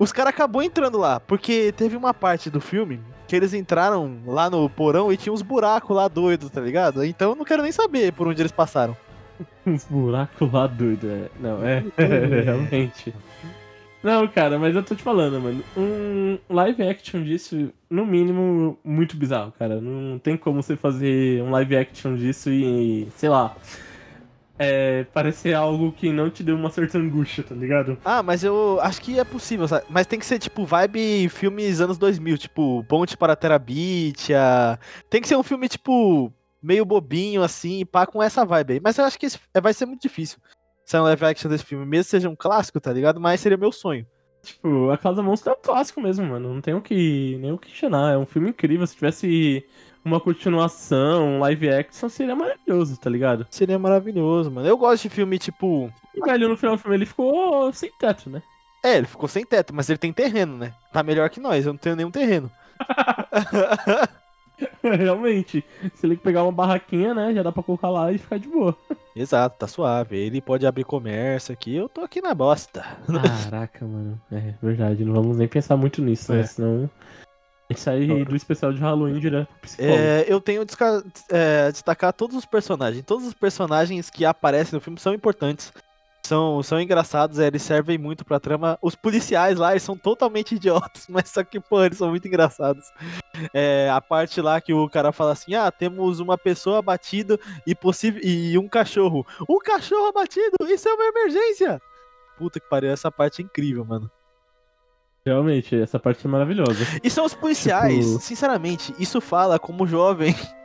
os 0.00 0.12
caras 0.12 0.32
acabou 0.32 0.62
entrando 0.62 0.96
lá, 0.96 1.20
porque 1.20 1.72
teve 1.76 1.94
uma 1.94 2.14
parte 2.14 2.48
do 2.48 2.58
filme 2.58 2.98
que 3.28 3.36
eles 3.36 3.52
entraram 3.52 4.16
lá 4.26 4.48
no 4.48 4.68
porão 4.70 5.12
e 5.12 5.16
tinha 5.16 5.30
uns 5.30 5.42
buracos 5.42 5.94
lá 5.94 6.08
doidos, 6.08 6.48
tá 6.50 6.60
ligado? 6.60 7.04
Então 7.04 7.32
eu 7.32 7.36
não 7.36 7.44
quero 7.44 7.62
nem 7.62 7.70
saber 7.70 8.10
por 8.14 8.26
onde 8.26 8.40
eles 8.40 8.50
passaram. 8.50 8.96
Uns 9.64 9.84
buracos 9.84 10.50
lá 10.50 10.66
doido, 10.66 11.06
é. 11.06 11.28
Não, 11.38 11.64
é, 11.64 11.84
realmente. 12.44 13.14
Não, 14.02 14.26
cara, 14.26 14.58
mas 14.58 14.74
eu 14.74 14.82
tô 14.82 14.94
te 14.94 15.02
falando, 15.02 15.38
mano. 15.38 15.62
Um 15.76 16.38
live 16.48 16.82
action 16.82 17.22
disso, 17.22 17.70
no 17.88 18.06
mínimo, 18.06 18.78
muito 18.82 19.16
bizarro, 19.16 19.52
cara. 19.58 19.80
Não 19.80 20.18
tem 20.18 20.36
como 20.36 20.62
você 20.62 20.76
fazer 20.76 21.42
um 21.42 21.50
live 21.50 21.76
action 21.76 22.16
disso 22.16 22.50
e, 22.50 23.06
sei 23.16 23.28
lá, 23.28 23.54
é, 24.62 25.04
parecer 25.04 25.54
algo 25.54 25.90
que 25.90 26.12
não 26.12 26.28
te 26.28 26.42
deu 26.42 26.54
uma 26.54 26.68
certa 26.70 26.98
angústia, 26.98 27.42
tá 27.42 27.54
ligado? 27.54 27.96
Ah, 28.04 28.22
mas 28.22 28.44
eu 28.44 28.78
acho 28.82 29.00
que 29.00 29.18
é 29.18 29.24
possível, 29.24 29.66
sabe? 29.66 29.86
Mas 29.88 30.06
tem 30.06 30.18
que 30.18 30.26
ser 30.26 30.38
tipo 30.38 30.66
vibe 30.66 31.30
filmes 31.30 31.80
anos 31.80 31.96
2000, 31.96 32.36
tipo 32.36 32.84
Ponte 32.84 33.16
para 33.16 33.34
Terabitia. 33.34 34.78
Tem 35.08 35.22
que 35.22 35.28
ser 35.28 35.36
um 35.36 35.42
filme 35.42 35.66
tipo 35.66 36.30
meio 36.62 36.84
bobinho 36.84 37.42
assim, 37.42 37.86
pá 37.86 38.06
com 38.06 38.22
essa 38.22 38.44
vibe 38.44 38.74
aí. 38.74 38.80
Mas 38.84 38.98
eu 38.98 39.04
acho 39.06 39.18
que 39.18 39.24
esse- 39.26 39.38
vai 39.62 39.72
ser 39.72 39.86
muito 39.86 40.02
difícil. 40.02 40.38
Ser 40.84 40.98
um 40.98 41.04
live 41.04 41.24
action 41.24 41.48
desse 41.50 41.64
filme, 41.64 41.86
mesmo 41.86 42.04
seja 42.10 42.28
um 42.28 42.36
clássico, 42.36 42.78
tá 42.80 42.92
ligado? 42.92 43.18
Mas 43.18 43.40
seria 43.40 43.56
meu 43.56 43.72
sonho. 43.72 44.06
Tipo, 44.42 44.90
A 44.90 44.98
Casa 44.98 45.22
Monstro 45.22 45.52
é 45.52 45.54
um 45.54 45.62
clássico 45.62 46.00
mesmo, 46.00 46.26
mano. 46.26 46.54
Não 46.54 46.60
tem 46.60 46.74
o 46.74 46.80
que, 46.80 47.36
nem 47.40 47.52
o 47.52 47.58
que 47.58 47.68
questionar. 47.68 48.14
É 48.14 48.18
um 48.18 48.26
filme 48.26 48.50
incrível. 48.50 48.86
Se 48.86 48.94
tivesse 48.94 49.64
uma 50.04 50.20
continuação, 50.20 51.36
um 51.36 51.38
live 51.40 51.68
action, 51.68 52.08
seria 52.08 52.34
maravilhoso, 52.34 52.98
tá 52.98 53.10
ligado? 53.10 53.46
Seria 53.50 53.78
maravilhoso, 53.78 54.50
mano. 54.50 54.66
Eu 54.66 54.76
gosto 54.76 55.02
de 55.04 55.10
filme 55.10 55.38
tipo. 55.38 55.92
O 56.16 56.24
velho 56.24 56.48
no 56.48 56.56
final 56.56 56.76
do 56.76 56.82
filme 56.82 56.96
ele 56.96 57.06
ficou 57.06 57.72
sem 57.72 57.90
teto, 57.98 58.30
né? 58.30 58.42
É, 58.82 58.96
ele 58.96 59.06
ficou 59.06 59.28
sem 59.28 59.44
teto, 59.44 59.74
mas 59.74 59.90
ele 59.90 59.98
tem 59.98 60.12
terreno, 60.12 60.56
né? 60.56 60.72
Tá 60.92 61.02
melhor 61.02 61.28
que 61.28 61.38
nós, 61.38 61.66
eu 61.66 61.72
não 61.72 61.78
tenho 61.78 61.96
nenhum 61.96 62.10
terreno. 62.10 62.50
Realmente. 64.82 65.64
Se 65.94 66.06
ele 66.06 66.16
pegar 66.16 66.42
uma 66.42 66.52
barraquinha, 66.52 67.14
né? 67.14 67.32
Já 67.34 67.42
dá 67.42 67.52
pra 67.52 67.62
colocar 67.62 67.88
lá 67.90 68.12
e 68.12 68.18
ficar 68.18 68.38
de 68.38 68.48
boa. 68.48 68.76
Exato, 69.14 69.56
tá 69.58 69.66
suave. 69.66 70.16
Ele 70.16 70.40
pode 70.40 70.66
abrir 70.66 70.84
comércio 70.84 71.52
aqui, 71.52 71.74
eu 71.74 71.88
tô 71.88 72.00
aqui 72.02 72.20
na 72.20 72.34
bosta. 72.34 72.84
Caraca, 73.44 73.84
mano. 73.84 74.20
É 74.30 74.54
verdade. 74.62 75.04
Não 75.04 75.14
vamos 75.14 75.36
nem 75.36 75.48
pensar 75.48 75.76
muito 75.76 76.00
nisso, 76.02 76.32
né? 76.32 76.40
É. 76.40 76.42
Senão. 76.44 76.90
A 77.68 77.72
gente 77.72 77.80
sai 77.82 78.24
do 78.24 78.34
especial 78.34 78.72
de 78.72 78.80
Halloween 78.80 79.20
direto 79.20 79.46
pro 79.46 79.60
psicólogo. 79.60 79.96
É, 79.96 80.24
eu 80.26 80.40
tenho 80.40 80.64
desca- 80.64 81.04
é, 81.30 81.70
destacar 81.70 82.12
todos 82.12 82.36
os 82.36 82.44
personagens. 82.44 83.04
Todos 83.04 83.24
os 83.26 83.32
personagens 83.34 84.10
que 84.10 84.24
aparecem 84.24 84.74
no 84.76 84.80
filme 84.80 84.98
são 84.98 85.14
importantes. 85.14 85.72
São, 86.30 86.62
são 86.62 86.80
engraçados, 86.80 87.40
é, 87.40 87.48
eles 87.48 87.60
servem 87.60 87.98
muito 87.98 88.24
pra 88.24 88.38
trama. 88.38 88.78
Os 88.80 88.94
policiais 88.94 89.58
lá, 89.58 89.72
eles 89.72 89.82
são 89.82 89.96
totalmente 89.96 90.54
idiotas, 90.56 91.06
mas 91.08 91.28
só 91.28 91.42
que, 91.42 91.58
pô, 91.58 91.82
eles 91.82 91.98
são 91.98 92.10
muito 92.10 92.28
engraçados. 92.28 92.84
É, 93.52 93.90
a 93.92 94.00
parte 94.00 94.40
lá 94.40 94.60
que 94.60 94.72
o 94.72 94.88
cara 94.88 95.10
fala 95.10 95.32
assim: 95.32 95.54
ah, 95.56 95.70
temos 95.72 96.20
uma 96.20 96.38
pessoa 96.38 96.78
abatida 96.78 97.36
e, 97.66 97.74
possível, 97.74 98.20
e 98.22 98.56
um 98.56 98.68
cachorro. 98.68 99.26
Um 99.48 99.58
cachorro 99.58 100.06
abatido, 100.06 100.56
isso 100.68 100.88
é 100.88 100.92
uma 100.94 101.04
emergência! 101.04 101.82
Puta 102.38 102.60
que 102.60 102.68
pariu, 102.68 102.90
essa 102.90 103.10
parte 103.10 103.42
é 103.42 103.44
incrível, 103.44 103.84
mano. 103.84 104.08
Realmente, 105.26 105.74
essa 105.74 105.98
parte 105.98 106.24
é 106.24 106.30
maravilhosa. 106.30 106.86
E 107.02 107.10
são 107.10 107.24
os 107.26 107.34
policiais, 107.34 108.06
Tipo- 108.06 108.20
sinceramente, 108.20 108.94
isso 109.00 109.20
fala 109.20 109.58
como 109.58 109.84
jovem. 109.86 110.34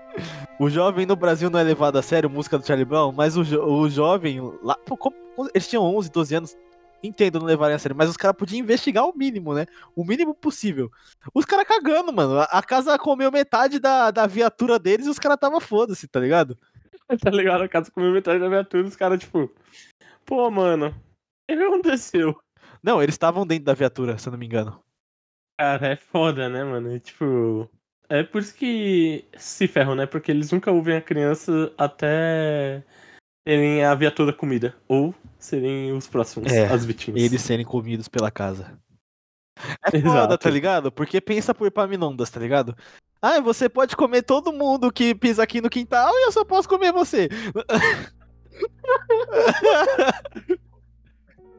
O 0.58 0.70
jovem 0.70 1.06
no 1.06 1.18
Brasil 1.18 1.50
não 1.50 1.60
é 1.60 1.64
levado 1.64 1.98
a 1.98 2.02
sério, 2.02 2.30
música 2.30 2.58
do 2.58 2.66
Charlie 2.66 2.86
Brown, 2.86 3.12
mas 3.12 3.36
o, 3.36 3.44
jo- 3.44 3.62
o 3.62 3.90
jovem 3.90 4.40
lá, 4.64 4.78
como- 4.98 5.14
eles 5.54 5.68
tinham 5.68 5.84
11, 5.84 6.12
12 6.12 6.36
anos, 6.36 6.58
entendo 7.04 7.40
não 7.40 7.46
levarem 7.46 7.76
a 7.76 7.80
sério, 7.80 7.96
mas 7.96 8.10
os 8.10 8.18
caras 8.18 8.38
podiam 8.38 8.60
investigar 8.60 9.06
o 9.06 9.16
mínimo, 9.16 9.54
né? 9.54 9.66
O 9.96 10.04
mínimo 10.04 10.34
possível. 10.34 10.92
Os 11.34 11.46
caras 11.46 11.68
cagando, 11.68 12.12
mano. 12.12 12.40
A, 12.40 12.64
casa 12.64 12.98
comeu 12.98 13.32
metade 13.32 13.80
da, 13.80 14.12
da 14.12 14.28
viatura 14.28 14.80
deles 14.80 15.06
e 15.06 15.10
os 15.10 15.20
caras 15.20 15.38
tava 15.40 15.60
foda-se, 15.62 16.08
tá 16.08 16.20
ligado? 16.20 16.58
tá 17.22 17.30
ligado? 17.30 17.64
A 17.64 17.70
casa 17.70 17.92
comeu 17.92 18.12
metade 18.12 18.40
da 18.40 18.50
viatura, 18.50 18.88
os 18.88 18.96
caras, 18.96 19.20
tipo. 19.20 19.52
Pô, 20.26 20.50
mano. 20.50 20.88
O 20.88 21.56
que 21.56 21.64
aconteceu? 21.64 22.40
Não, 22.82 23.02
eles 23.02 23.16
estavam 23.16 23.46
dentro 23.46 23.66
da 23.66 23.74
viatura, 23.74 24.18
se 24.18 24.28
eu 24.28 24.32
não 24.32 24.40
me 24.40 24.46
engano. 24.46 24.80
Cara, 25.60 25.88
é 25.88 25.96
foda, 25.96 26.50
né, 26.50 26.64
mano? 26.64 26.96
E, 26.96 27.00
tipo. 27.00 27.70
É 28.08 28.22
por 28.22 28.40
isso 28.40 28.54
que 28.56 29.26
se 29.36 29.68
ferram, 29.68 29.96
né? 29.96 30.06
Porque 30.06 30.32
eles 30.32 30.52
nunca 30.52 30.72
ouvem 30.72 30.96
a 30.96 31.02
criança 31.02 31.74
até 31.76 32.84
terem 33.46 33.84
a 33.86 33.94
viatura 33.96 34.34
comida. 34.34 34.76
Ou 34.88 35.14
serem 35.38 35.94
os 35.94 36.08
próximos, 36.08 36.52
É, 36.52 36.66
as 36.66 36.84
vítimas. 36.84 37.22
Eles 37.22 37.42
serem 37.42 37.64
comidos 37.66 38.08
pela 38.08 38.32
casa. 38.32 38.78
É 39.84 39.92
foda, 39.92 39.98
Exato. 40.10 40.38
tá 40.40 40.50
ligado? 40.50 40.92
Porque 40.92 41.22
pensa 41.22 41.54
por 41.54 41.68
Epaminondas, 41.68 42.30
tá 42.30 42.40
ligado? 42.42 42.76
Ah, 43.22 43.40
você 43.40 43.70
pode 43.70 43.96
comer 43.96 44.24
todo 44.24 44.52
mundo 44.52 44.92
que 44.92 45.16
pisa 45.16 45.42
aqui 45.44 45.62
no 45.62 45.70
quintal 45.70 46.12
e 46.14 46.26
eu 46.26 46.32
só 46.32 46.44
posso 46.44 46.68
comer 46.68 46.92
você. 46.92 47.30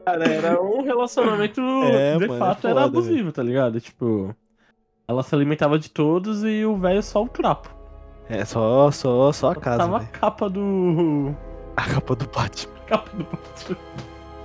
Cara, 0.05 0.25
era 0.25 0.61
um 0.61 0.83
relacionamento 0.83 1.59
É, 1.83 2.13
de 2.17 2.27
mano, 2.27 2.35
é 2.35 2.39
fato 2.39 2.61
foda, 2.61 2.69
era 2.71 2.83
abusivo, 2.83 3.31
tá 3.31 3.43
ligado? 3.43 3.79
Tipo. 3.81 4.35
Ela 5.07 5.23
se 5.23 5.33
alimentava 5.33 5.79
de 5.79 5.89
todos 5.89 6.43
e 6.43 6.65
o 6.65 6.75
velho 6.75 7.01
só 7.01 7.23
o 7.23 7.29
trapo. 7.29 7.69
É 8.29 8.43
só, 8.43 8.91
só, 8.91 9.31
só 9.31 9.51
a 9.51 9.55
casa, 9.55 9.77
Tava 9.79 9.95
a 9.97 9.99
velho. 9.99 10.11
capa 10.11 10.49
do. 10.49 11.33
A 11.77 11.83
capa 11.83 12.15
do 12.15 12.27
Batman. 12.27 12.73
capa 12.87 13.09
do 13.15 13.23
Batman. 13.23 13.77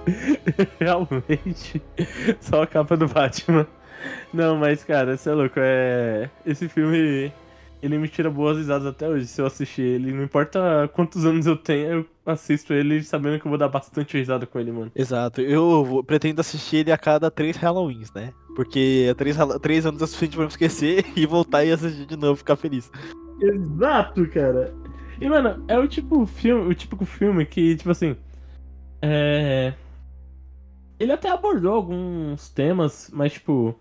Realmente. 0.78 1.82
Só 2.40 2.62
a 2.62 2.66
capa 2.66 2.96
do 2.96 3.08
Batman. 3.08 3.66
Não, 4.32 4.56
mas, 4.56 4.82
cara, 4.84 5.16
você 5.16 5.30
é 5.30 5.34
louco. 5.34 5.54
É... 5.58 6.28
Esse 6.44 6.68
filme, 6.68 7.32
ele 7.82 7.98
me 7.98 8.08
tira 8.08 8.28
boas 8.30 8.56
risadas 8.58 8.86
até 8.86 9.08
hoje. 9.08 9.26
Se 9.26 9.40
eu 9.40 9.46
assistir 9.46 9.82
ele, 9.82 10.12
não 10.12 10.24
importa 10.24 10.90
quantos 10.92 11.24
anos 11.24 11.46
eu 11.46 11.56
tenho, 11.56 11.90
eu 11.92 12.06
assisto 12.26 12.72
ele 12.74 13.02
sabendo 13.02 13.38
que 13.40 13.46
eu 13.46 13.50
vou 13.50 13.58
dar 13.58 13.68
bastante 13.68 14.16
risada 14.18 14.44
com 14.46 14.58
ele, 14.58 14.72
mano. 14.72 14.90
Exato. 14.94 15.40
Eu 15.40 15.84
vou- 15.84 16.04
pretendo 16.04 16.40
assistir 16.40 16.78
ele 16.78 16.92
a 16.92 16.98
cada 16.98 17.30
três 17.30 17.56
Halloweens, 17.56 18.12
né? 18.12 18.32
Porque 18.56 19.06
é 19.08 19.14
três, 19.14 19.36
três 19.62 19.86
anos 19.86 20.02
é 20.02 20.06
suficiente 20.06 20.36
pra 20.36 20.44
eu 20.44 20.48
esquecer 20.48 21.04
e 21.16 21.24
voltar 21.26 21.64
e 21.64 21.70
assistir 21.72 22.04
de 22.06 22.16
novo 22.16 22.34
e 22.34 22.38
ficar 22.38 22.56
feliz. 22.56 22.90
Exato, 23.40 24.26
cara. 24.28 24.74
E, 25.22 25.28
mano, 25.28 25.64
é 25.68 25.78
o 25.78 25.86
tipo 25.86 26.26
filme, 26.26 26.68
o 26.68 26.74
típico 26.74 27.04
filme 27.06 27.46
que, 27.46 27.76
tipo 27.76 27.90
assim. 27.90 28.16
É. 29.00 29.72
Ele 30.98 31.12
até 31.12 31.30
abordou 31.30 31.74
alguns 31.74 32.48
temas, 32.48 33.08
mas, 33.12 33.34
tipo. 33.34 33.78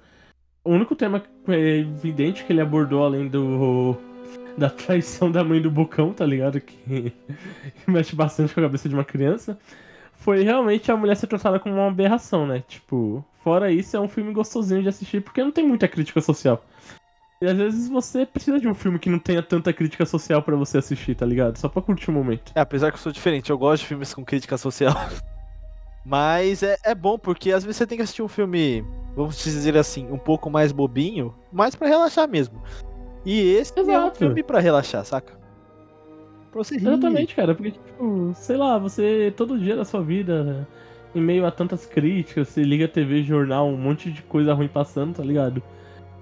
O 0.63 0.69
único 0.69 0.95
tema 0.95 1.23
evidente 1.47 2.43
que 2.43 2.53
ele 2.53 2.61
abordou, 2.61 3.03
além 3.03 3.27
do. 3.27 3.97
Da 4.55 4.69
traição 4.69 5.31
da 5.31 5.43
mãe 5.43 5.59
do 5.59 5.71
Bocão, 5.71 6.13
tá 6.13 6.25
ligado? 6.25 6.61
Que, 6.61 6.75
que 7.11 7.89
mexe 7.89 8.15
bastante 8.15 8.53
com 8.53 8.59
a 8.59 8.63
cabeça 8.63 8.87
de 8.87 8.93
uma 8.93 9.03
criança. 9.03 9.57
foi 10.13 10.43
realmente 10.43 10.91
a 10.91 10.97
mulher 10.97 11.15
ser 11.15 11.25
tratada 11.25 11.59
como 11.59 11.73
uma 11.73 11.87
aberração, 11.87 12.45
né? 12.45 12.63
Tipo, 12.67 13.25
fora 13.43 13.71
isso, 13.71 13.97
é 13.97 13.99
um 13.99 14.07
filme 14.07 14.31
gostosinho 14.31 14.83
de 14.83 14.89
assistir 14.89 15.21
porque 15.23 15.43
não 15.43 15.51
tem 15.51 15.65
muita 15.65 15.87
crítica 15.87 16.21
social. 16.21 16.63
E 17.41 17.47
às 17.47 17.57
vezes 17.57 17.89
você 17.89 18.23
precisa 18.23 18.59
de 18.59 18.67
um 18.67 18.73
filme 18.75 18.99
que 18.99 19.09
não 19.09 19.17
tenha 19.17 19.41
tanta 19.41 19.73
crítica 19.73 20.05
social 20.05 20.43
pra 20.43 20.55
você 20.55 20.77
assistir, 20.77 21.15
tá 21.15 21.25
ligado? 21.25 21.57
Só 21.57 21.67
pra 21.67 21.81
curtir 21.81 22.11
o 22.11 22.13
momento. 22.13 22.51
É, 22.53 22.61
apesar 22.61 22.91
que 22.91 22.97
eu 22.97 23.01
sou 23.01 23.11
diferente, 23.11 23.49
eu 23.49 23.57
gosto 23.57 23.81
de 23.81 23.87
filmes 23.87 24.13
com 24.13 24.23
crítica 24.23 24.57
social. 24.59 24.93
Mas 26.05 26.61
é, 26.61 26.77
é 26.83 26.93
bom, 26.93 27.17
porque 27.17 27.51
às 27.51 27.63
vezes 27.63 27.77
você 27.77 27.87
tem 27.87 27.97
que 27.97 28.03
assistir 28.03 28.21
um 28.21 28.27
filme, 28.27 28.85
vamos 29.15 29.43
dizer 29.43 29.75
assim, 29.75 30.07
um 30.11 30.17
pouco 30.17 30.49
mais 30.49 30.71
bobinho, 30.71 31.33
mais 31.51 31.75
pra 31.75 31.87
relaxar 31.87 32.27
mesmo. 32.27 32.61
E 33.25 33.39
esse 33.53 33.73
é 33.77 33.81
um 33.81 33.89
Exato. 33.89 34.17
filme 34.19 34.43
pra 34.43 34.59
relaxar, 34.59 35.03
saca? 35.03 35.33
Pra 36.51 36.63
você 36.63 36.75
rir. 36.75 36.87
Exatamente, 36.87 37.35
cara, 37.35 37.55
porque, 37.55 37.71
tipo, 37.71 38.33
sei 38.35 38.57
lá, 38.57 38.77
você 38.77 39.33
todo 39.35 39.59
dia 39.59 39.75
da 39.75 39.85
sua 39.85 40.01
vida, 40.01 40.67
em 41.15 41.21
meio 41.21 41.45
a 41.45 41.51
tantas 41.51 41.85
críticas, 41.85 42.49
você 42.49 42.61
liga 42.63 42.85
a 42.85 42.87
TV, 42.87 43.23
jornal, 43.23 43.67
um 43.67 43.77
monte 43.77 44.11
de 44.11 44.21
coisa 44.23 44.53
ruim 44.53 44.67
passando, 44.67 45.15
tá 45.15 45.23
ligado? 45.23 45.61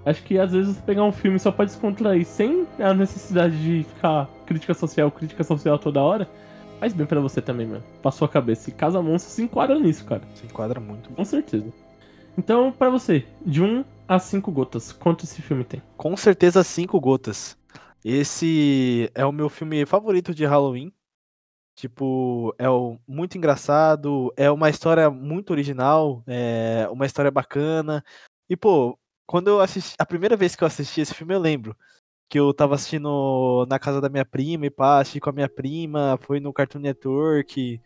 Acho 0.04 0.22
que 0.22 0.38
às 0.38 0.52
vezes 0.52 0.76
você 0.76 0.82
pegar 0.82 1.04
um 1.04 1.12
filme 1.12 1.38
só 1.38 1.52
pra 1.52 1.64
descontrair, 1.64 2.24
sem 2.24 2.66
a 2.78 2.94
necessidade 2.94 3.56
de 3.62 3.84
ficar 3.84 4.28
crítica 4.46 4.72
social, 4.72 5.10
crítica 5.10 5.44
social 5.44 5.78
toda 5.78 6.02
hora, 6.02 6.28
faz 6.78 6.92
bem 6.92 7.06
pra 7.06 7.20
você 7.20 7.42
também, 7.42 7.66
mano. 7.66 7.84
Passou 8.02 8.24
a 8.24 8.28
cabeça. 8.28 8.70
E 8.70 8.72
Casa 8.72 9.02
Monstro 9.02 9.30
se 9.30 9.42
enquadra 9.42 9.78
nisso, 9.78 10.04
cara. 10.04 10.22
Se 10.34 10.46
enquadra 10.46 10.80
muito. 10.80 11.10
Com 11.10 11.24
certeza. 11.24 11.70
Então, 12.38 12.72
pra 12.72 12.88
você, 12.88 13.26
de 13.44 13.62
1 13.62 13.84
a 14.08 14.18
5 14.18 14.50
gotas, 14.50 14.92
quanto 14.92 15.24
esse 15.24 15.42
filme 15.42 15.64
tem? 15.64 15.82
Com 15.96 16.16
certeza, 16.16 16.64
cinco 16.64 16.98
gotas. 16.98 17.56
Esse 18.04 19.10
é 19.14 19.26
o 19.26 19.32
meu 19.32 19.48
filme 19.48 19.84
favorito 19.84 20.34
de 20.34 20.46
Halloween. 20.46 20.92
Tipo, 21.76 22.54
é 22.58 22.66
muito 23.06 23.36
engraçado, 23.38 24.32
é 24.36 24.50
uma 24.50 24.68
história 24.68 25.10
muito 25.10 25.50
original, 25.50 26.22
é 26.26 26.88
uma 26.90 27.06
história 27.06 27.30
bacana. 27.30 28.02
E, 28.48 28.56
pô, 28.56 28.98
quando 29.30 29.46
eu 29.46 29.60
assisti. 29.60 29.94
A 29.96 30.04
primeira 30.04 30.36
vez 30.36 30.56
que 30.56 30.64
eu 30.64 30.66
assisti 30.66 31.00
esse 31.00 31.14
filme, 31.14 31.32
eu 31.32 31.38
lembro. 31.38 31.76
Que 32.28 32.40
eu 32.40 32.52
tava 32.52 32.74
assistindo 32.74 33.64
na 33.68 33.78
casa 33.78 34.00
da 34.00 34.08
minha 34.08 34.24
prima 34.24 34.66
e 34.66 34.70
pá, 34.70 34.98
assisti 34.98 35.20
com 35.20 35.30
a 35.30 35.32
minha 35.32 35.48
prima, 35.48 36.18
foi 36.22 36.40
no 36.40 36.52
Cartoon 36.52 36.80
Network. 36.80 37.80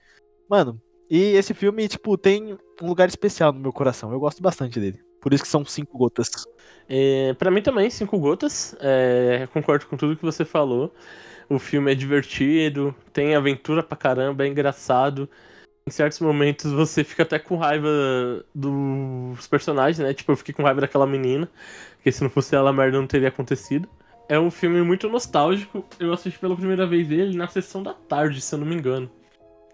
Mano, 0.48 0.80
e 1.10 1.18
esse 1.36 1.52
filme, 1.52 1.86
tipo, 1.86 2.16
tem 2.16 2.56
um 2.80 2.86
lugar 2.86 3.08
especial 3.08 3.52
no 3.52 3.60
meu 3.60 3.74
coração. 3.74 4.10
Eu 4.10 4.18
gosto 4.18 4.42
bastante 4.42 4.80
dele. 4.80 5.04
Por 5.20 5.34
isso 5.34 5.42
que 5.42 5.48
são 5.50 5.62
cinco 5.66 5.98
gotas. 5.98 6.30
É, 6.88 7.34
para 7.34 7.50
mim 7.50 7.60
também, 7.60 7.90
cinco 7.90 8.18
gotas. 8.18 8.74
É, 8.80 9.46
concordo 9.52 9.84
com 9.86 9.98
tudo 9.98 10.16
que 10.16 10.24
você 10.24 10.46
falou. 10.46 10.94
O 11.46 11.58
filme 11.58 11.92
é 11.92 11.94
divertido, 11.94 12.94
tem 13.12 13.34
aventura 13.34 13.82
pra 13.82 13.98
caramba, 13.98 14.46
é 14.46 14.48
engraçado. 14.48 15.28
Em 15.86 15.90
certos 15.90 16.18
momentos 16.20 16.72
você 16.72 17.04
fica 17.04 17.24
até 17.24 17.38
com 17.38 17.56
raiva 17.56 17.90
dos 18.54 19.46
personagens, 19.46 19.98
né? 19.98 20.14
Tipo, 20.14 20.32
eu 20.32 20.36
fiquei 20.36 20.54
com 20.54 20.62
raiva 20.62 20.80
daquela 20.80 21.06
menina, 21.06 21.46
porque 21.96 22.10
se 22.10 22.22
não 22.22 22.30
fosse 22.30 22.56
ela, 22.56 22.70
a 22.70 22.72
merda 22.72 22.98
não 22.98 23.06
teria 23.06 23.28
acontecido. 23.28 23.86
É 24.26 24.40
um 24.40 24.50
filme 24.50 24.80
muito 24.80 25.10
nostálgico. 25.10 25.84
Eu 26.00 26.10
assisti 26.14 26.38
pela 26.38 26.56
primeira 26.56 26.86
vez 26.86 27.10
ele 27.10 27.36
na 27.36 27.46
sessão 27.48 27.82
da 27.82 27.92
tarde, 27.92 28.40
se 28.40 28.54
eu 28.54 28.60
não 28.60 28.66
me 28.66 28.74
engano. 28.74 29.10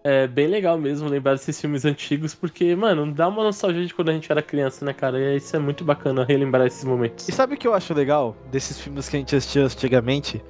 É 0.03 0.27
bem 0.27 0.49
legal 0.49 0.77
mesmo 0.77 1.09
lembrar 1.09 1.35
desses 1.35 1.61
filmes 1.61 1.85
antigos, 1.85 2.35
porque, 2.35 2.75
mano, 2.75 3.13
dá 3.13 3.29
uma 3.29 3.45
nostalgia 3.45 3.87
de 3.87 3.95
quando 3.95 4.09
a 4.09 4.13
gente 4.13 4.33
era 4.33 4.43
criança, 4.43 4.85
né, 4.85 4.93
cara? 4.93 5.17
E 5.17 5.37
isso 5.37 5.55
é 5.55 5.61
muito 5.61 5.85
bacana 5.85 6.25
relembrar 6.25 6.67
esses 6.67 6.83
momentos. 6.83 7.29
E 7.29 7.33
sabe 7.33 7.55
o 7.55 7.57
que 7.57 7.69
eu 7.69 7.75
acho 7.75 7.95
legal 7.95 8.37
desses 8.51 8.81
filmes 8.81 9.09
que 9.09 9.15
a 9.15 9.21
gente 9.21 9.37
assistia 9.37 9.65
antigamente? 9.65 10.43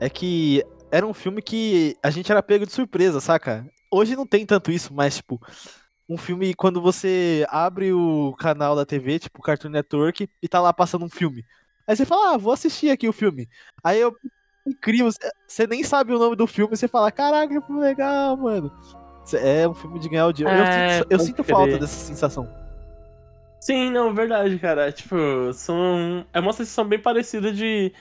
É 0.00 0.08
que 0.08 0.64
era 0.90 1.06
um 1.06 1.12
filme 1.12 1.42
que 1.42 1.98
a 2.02 2.08
gente 2.08 2.32
era 2.32 2.42
pego 2.42 2.64
de 2.64 2.72
surpresa, 2.72 3.20
saca? 3.20 3.66
Hoje 3.92 4.16
não 4.16 4.26
tem 4.26 4.46
tanto 4.46 4.70
isso, 4.72 4.92
mas, 4.94 5.16
tipo, 5.16 5.40
um 6.08 6.16
filme 6.16 6.54
quando 6.54 6.80
você 6.80 7.46
abre 7.48 7.92
o 7.92 8.34
canal 8.38 8.74
da 8.76 8.84
TV, 8.86 9.18
tipo 9.18 9.42
Cartoon 9.42 9.68
Network, 9.70 10.28
e 10.42 10.48
tá 10.48 10.60
lá 10.60 10.72
passando 10.72 11.04
um 11.04 11.10
filme. 11.10 11.44
Aí 11.86 11.96
você 11.96 12.04
fala, 12.06 12.34
ah, 12.34 12.38
vou 12.38 12.52
assistir 12.52 12.90
aqui 12.90 13.08
o 13.08 13.12
filme. 13.12 13.48
Aí 13.82 14.00
eu. 14.00 14.16
Incrível, 14.64 15.10
cê- 15.10 15.28
você 15.46 15.66
nem 15.66 15.82
sabe 15.82 16.12
o 16.14 16.18
nome 16.20 16.36
do 16.36 16.46
filme, 16.46 16.76
você 16.76 16.86
fala, 16.86 17.10
caraca, 17.10 17.60
que 17.60 17.72
legal, 17.72 18.36
mano. 18.36 18.70
É 19.34 19.68
um 19.68 19.74
filme 19.74 19.98
de 19.98 20.08
ganhar 20.08 20.26
o 20.26 20.32
dia. 20.32 20.46
eu 20.46 20.52
É, 20.52 20.98
sinto, 20.98 21.06
eu 21.10 21.18
pode 21.18 21.24
sinto 21.26 21.44
falta 21.44 21.78
dessa 21.78 21.94
sensação. 22.06 22.48
Sim, 23.60 23.90
não, 23.90 24.12
verdade, 24.14 24.58
cara. 24.58 24.90
Tipo, 24.92 25.16
são. 25.52 26.26
É 26.32 26.40
uma 26.40 26.52
sensação 26.52 26.84
bem 26.84 26.98
parecida 27.00 27.52
de. 27.52 27.92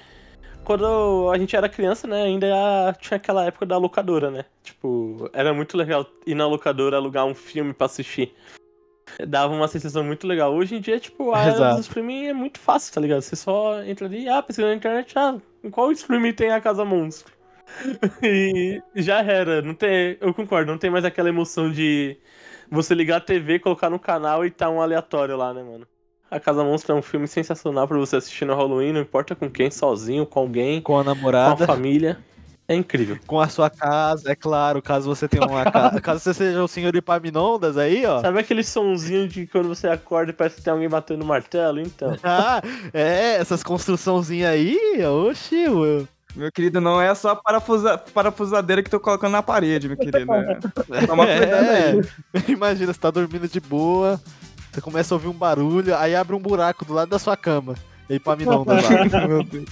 Quando 0.63 1.30
a 1.32 1.38
gente 1.38 1.56
era 1.56 1.67
criança, 1.67 2.08
né? 2.08 2.24
Ainda 2.24 2.95
tinha 3.00 3.17
aquela 3.17 3.45
época 3.45 3.65
da 3.65 3.78
locadora, 3.78 4.30
né? 4.30 4.45
Tipo, 4.63 5.30
era 5.34 5.54
muito 5.54 5.76
legal 5.76 6.06
ir 6.26 6.36
na 6.36 6.47
locadora 6.47 6.97
alugar 6.97 7.26
um 7.26 7.36
filme 7.36 7.74
pra 7.74 7.86
assistir. 7.86 8.34
Dava 9.28 9.54
uma 9.54 9.67
sensação 9.67 10.04
muito 10.04 10.26
legal. 10.28 10.54
Hoje 10.54 10.76
em 10.76 10.80
dia, 10.80 11.00
tipo, 11.00 11.34
a 11.34 11.47
Exato. 11.47 11.76
do 11.76 11.82
streaming 11.82 12.28
é 12.28 12.34
muito 12.34 12.60
fácil, 12.60 12.93
tá 12.93 13.02
ligado? 13.02 13.21
Você 13.21 13.36
só 13.36 13.84
entra 13.84 14.06
ali, 14.06 14.30
ah, 14.30 14.41
pesquisa 14.41 14.67
na 14.67 14.76
internet, 14.76 15.13
ah, 15.17 15.38
qual 15.71 15.91
streaming 15.91 16.34
tem 16.34 16.52
a 16.52 16.62
Casa 16.62 16.86
Monstro? 16.86 17.34
e 18.24 18.82
já 18.95 19.21
era. 19.21 19.62
Não 19.62 19.74
tem, 19.74 20.17
eu 20.21 20.34
concordo, 20.34 20.71
não 20.71 20.78
tem 20.78 20.89
mais 20.89 21.06
aquela 21.06 21.30
emoção 21.30 21.71
de 21.71 22.17
você 22.69 22.93
ligar 22.93 23.17
a 23.17 23.21
TV, 23.21 23.60
colocar 23.60 23.89
no 23.89 24.00
canal 24.00 24.45
e 24.45 24.52
tá 24.52 24.69
um 24.69 24.82
aleatório 24.82 25.36
lá, 25.36 25.54
né, 25.54 25.63
mano? 25.63 25.88
A 26.32 26.39
Casa 26.39 26.63
Monstro 26.63 26.96
é 26.96 26.98
um 26.98 27.02
filme 27.02 27.28
sensacional 27.28 27.86
pra 27.88 27.98
você 27.98 28.15
assistir 28.15 28.46
no 28.46 28.56
Halloween, 28.56 28.94
não 28.94 29.02
importa 29.02 29.36
com 29.36 29.50
quem, 29.50 29.70
sozinho, 29.70 30.26
com 30.26 30.39
alguém, 30.39 30.80
Com 30.82 30.98
a 30.98 31.04
com 31.04 31.10
a 31.10 31.13
namorada. 31.13 31.67
família. 31.67 32.17
É 32.67 32.74
incrível. 32.76 33.17
com 33.28 33.38
a 33.38 33.50
sua 33.50 33.70
casa, 33.70 34.32
é 34.32 34.36
claro, 34.36 34.82
caso 34.82 35.06
você 35.13 35.28
tenha 35.28 35.46
uma 35.46 35.70
casa, 35.70 36.00
caso 36.00 36.22
você 36.22 36.34
seja 36.34 36.63
o 36.63 36.70
senhor 36.70 36.96
Epaminondas 36.96 37.76
aí, 37.78 38.06
ó. 38.06 38.22
Sabe 38.22 38.39
aquele 38.39 38.63
sonzinho 38.63 39.28
de 39.28 39.46
quando 39.46 39.67
você 39.67 39.89
acorda 39.89 40.32
e 40.32 40.34
parece 40.34 40.56
que 40.56 40.62
tem 40.62 40.72
alguém 40.72 40.88
batendo 40.88 41.26
martelo? 41.26 41.82
Então. 41.82 42.15
Ah, 42.24 42.62
é, 42.94 43.36
essas 43.36 43.62
construçãozinhas 43.62 44.52
aí, 44.52 44.80
oxi, 45.06 45.63
eu- 45.63 46.08
Meu 46.34 46.50
querido, 46.50 46.80
não 46.80 47.02
é 47.02 47.13
só 47.13 47.36
parafusa, 47.36 47.98
parafusadeira 47.98 48.82
que 48.82 48.89
tô 48.89 49.02
colocando 49.02 49.34
na 49.34 49.44
parede, 49.44 49.89
meu 49.89 49.98
querido. 49.98 50.20
É. 50.94 51.06
Toma 51.06 51.26
cuidado 51.28 51.70
aí. 51.72 52.02
é. 52.48 52.52
Imagina, 52.52 52.94
você 52.94 53.00
tá 53.00 53.12
dormindo 53.12 53.50
de 53.50 53.60
boa, 53.60 54.17
você 54.71 54.81
começa 54.81 55.13
a 55.13 55.15
ouvir 55.15 55.27
um 55.27 55.34
barulho, 55.34 55.95
aí 55.95 56.15
abre 56.15 56.36
um 56.36 56.39
buraco 56.39 56.86
do 56.86 56.93
lado 56.93 57.10
da 57.10 57.19
sua 57.19 57.36
cama. 57.36 57.75
Epaminondas 58.10 58.84
lá. 59.12 59.27
Meu 59.27 59.43
Deus. 59.43 59.65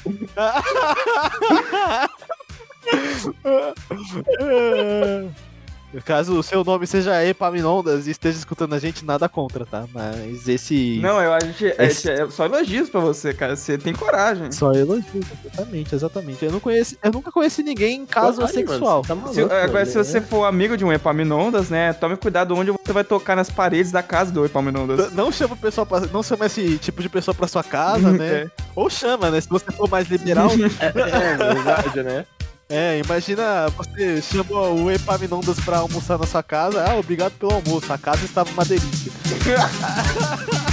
Caso 6.05 6.37
o 6.37 6.43
seu 6.43 6.63
nome 6.63 6.85
seja 6.85 7.25
Epaminondas 7.25 8.05
e 8.07 8.11
esteja 8.11 8.37
escutando 8.37 8.73
a 8.75 8.79
gente, 8.79 9.03
nada 9.03 9.27
contra, 9.27 9.65
tá? 9.65 9.85
Mas 9.93 10.47
esse. 10.47 10.99
Não, 11.01 11.19
eu 11.21 11.33
acho 11.33 11.53
que 11.53 11.65
é, 11.67 11.75
Esse- 11.87 12.09
é 12.11 12.29
só 12.29 12.45
elogios 12.45 12.89
pra 12.89 12.99
você, 12.99 13.33
cara. 13.33 13.55
Você 13.55 13.77
tem 13.77 13.93
coragem. 13.93 14.51
Só 14.51 14.71
elogio, 14.71 15.21
exatamente, 15.45 15.95
exatamente. 15.95 16.45
Eu, 16.45 16.51
não 16.51 16.59
conheço, 16.59 16.95
eu 17.03 17.11
nunca 17.11 17.31
conheci 17.31 17.63
ninguém 17.63 18.01
em 18.01 18.05
caso 18.05 18.41
Ai, 18.41 18.47
sexual. 18.49 19.01
você 19.03 19.07
tá 19.07 19.15
maluco, 19.15 19.33
Se- 19.33 19.41
agora, 19.41 19.67
velho. 19.67 19.85
se 19.87 19.97
você 19.97 20.21
for 20.21 20.45
amigo 20.45 20.77
de 20.77 20.85
um 20.85 20.93
Epaminondas, 20.93 21.69
né? 21.69 21.91
Tome 21.93 22.15
cuidado 22.17 22.55
onde 22.55 22.71
você 22.71 22.93
vai 22.93 23.03
tocar 23.03 23.35
nas 23.35 23.49
paredes 23.49 23.91
da 23.91 24.03
casa 24.03 24.31
do 24.31 24.45
Epaminondas. 24.45 25.11
Não 25.13 25.31
chama 25.31 25.55
o 25.55 25.57
pessoal 25.57 25.85
pra, 25.87 26.01
não 26.01 26.21
chama 26.21 26.45
esse 26.45 26.77
tipo 26.77 27.01
de 27.01 27.09
pessoa 27.09 27.33
pra 27.33 27.47
sua 27.47 27.63
casa, 27.63 28.11
né? 28.13 28.27
É. 28.43 28.47
Ou 28.75 28.89
chama, 28.89 29.31
né? 29.31 29.41
Se 29.41 29.49
você 29.49 29.71
for 29.71 29.89
mais 29.89 30.07
liberal. 30.07 30.49
É, 30.79 30.85
é 30.87 31.53
verdade, 31.53 32.03
né? 32.03 32.25
É, 32.69 32.99
imagina 32.99 33.67
você 33.69 34.21
chama 34.21 34.69
o 34.69 34.91
Epaminondas 34.91 35.59
pra 35.59 35.79
almoçar 35.79 36.19
na 36.19 36.27
sua 36.27 36.43
casa. 36.43 36.85
Ah, 36.87 36.95
obrigado 36.95 37.33
pelo 37.33 37.53
almoço. 37.53 37.91
A 37.91 37.97
casa 37.97 38.23
estava 38.23 38.49
uma 38.51 38.63
delícia. 38.63 39.11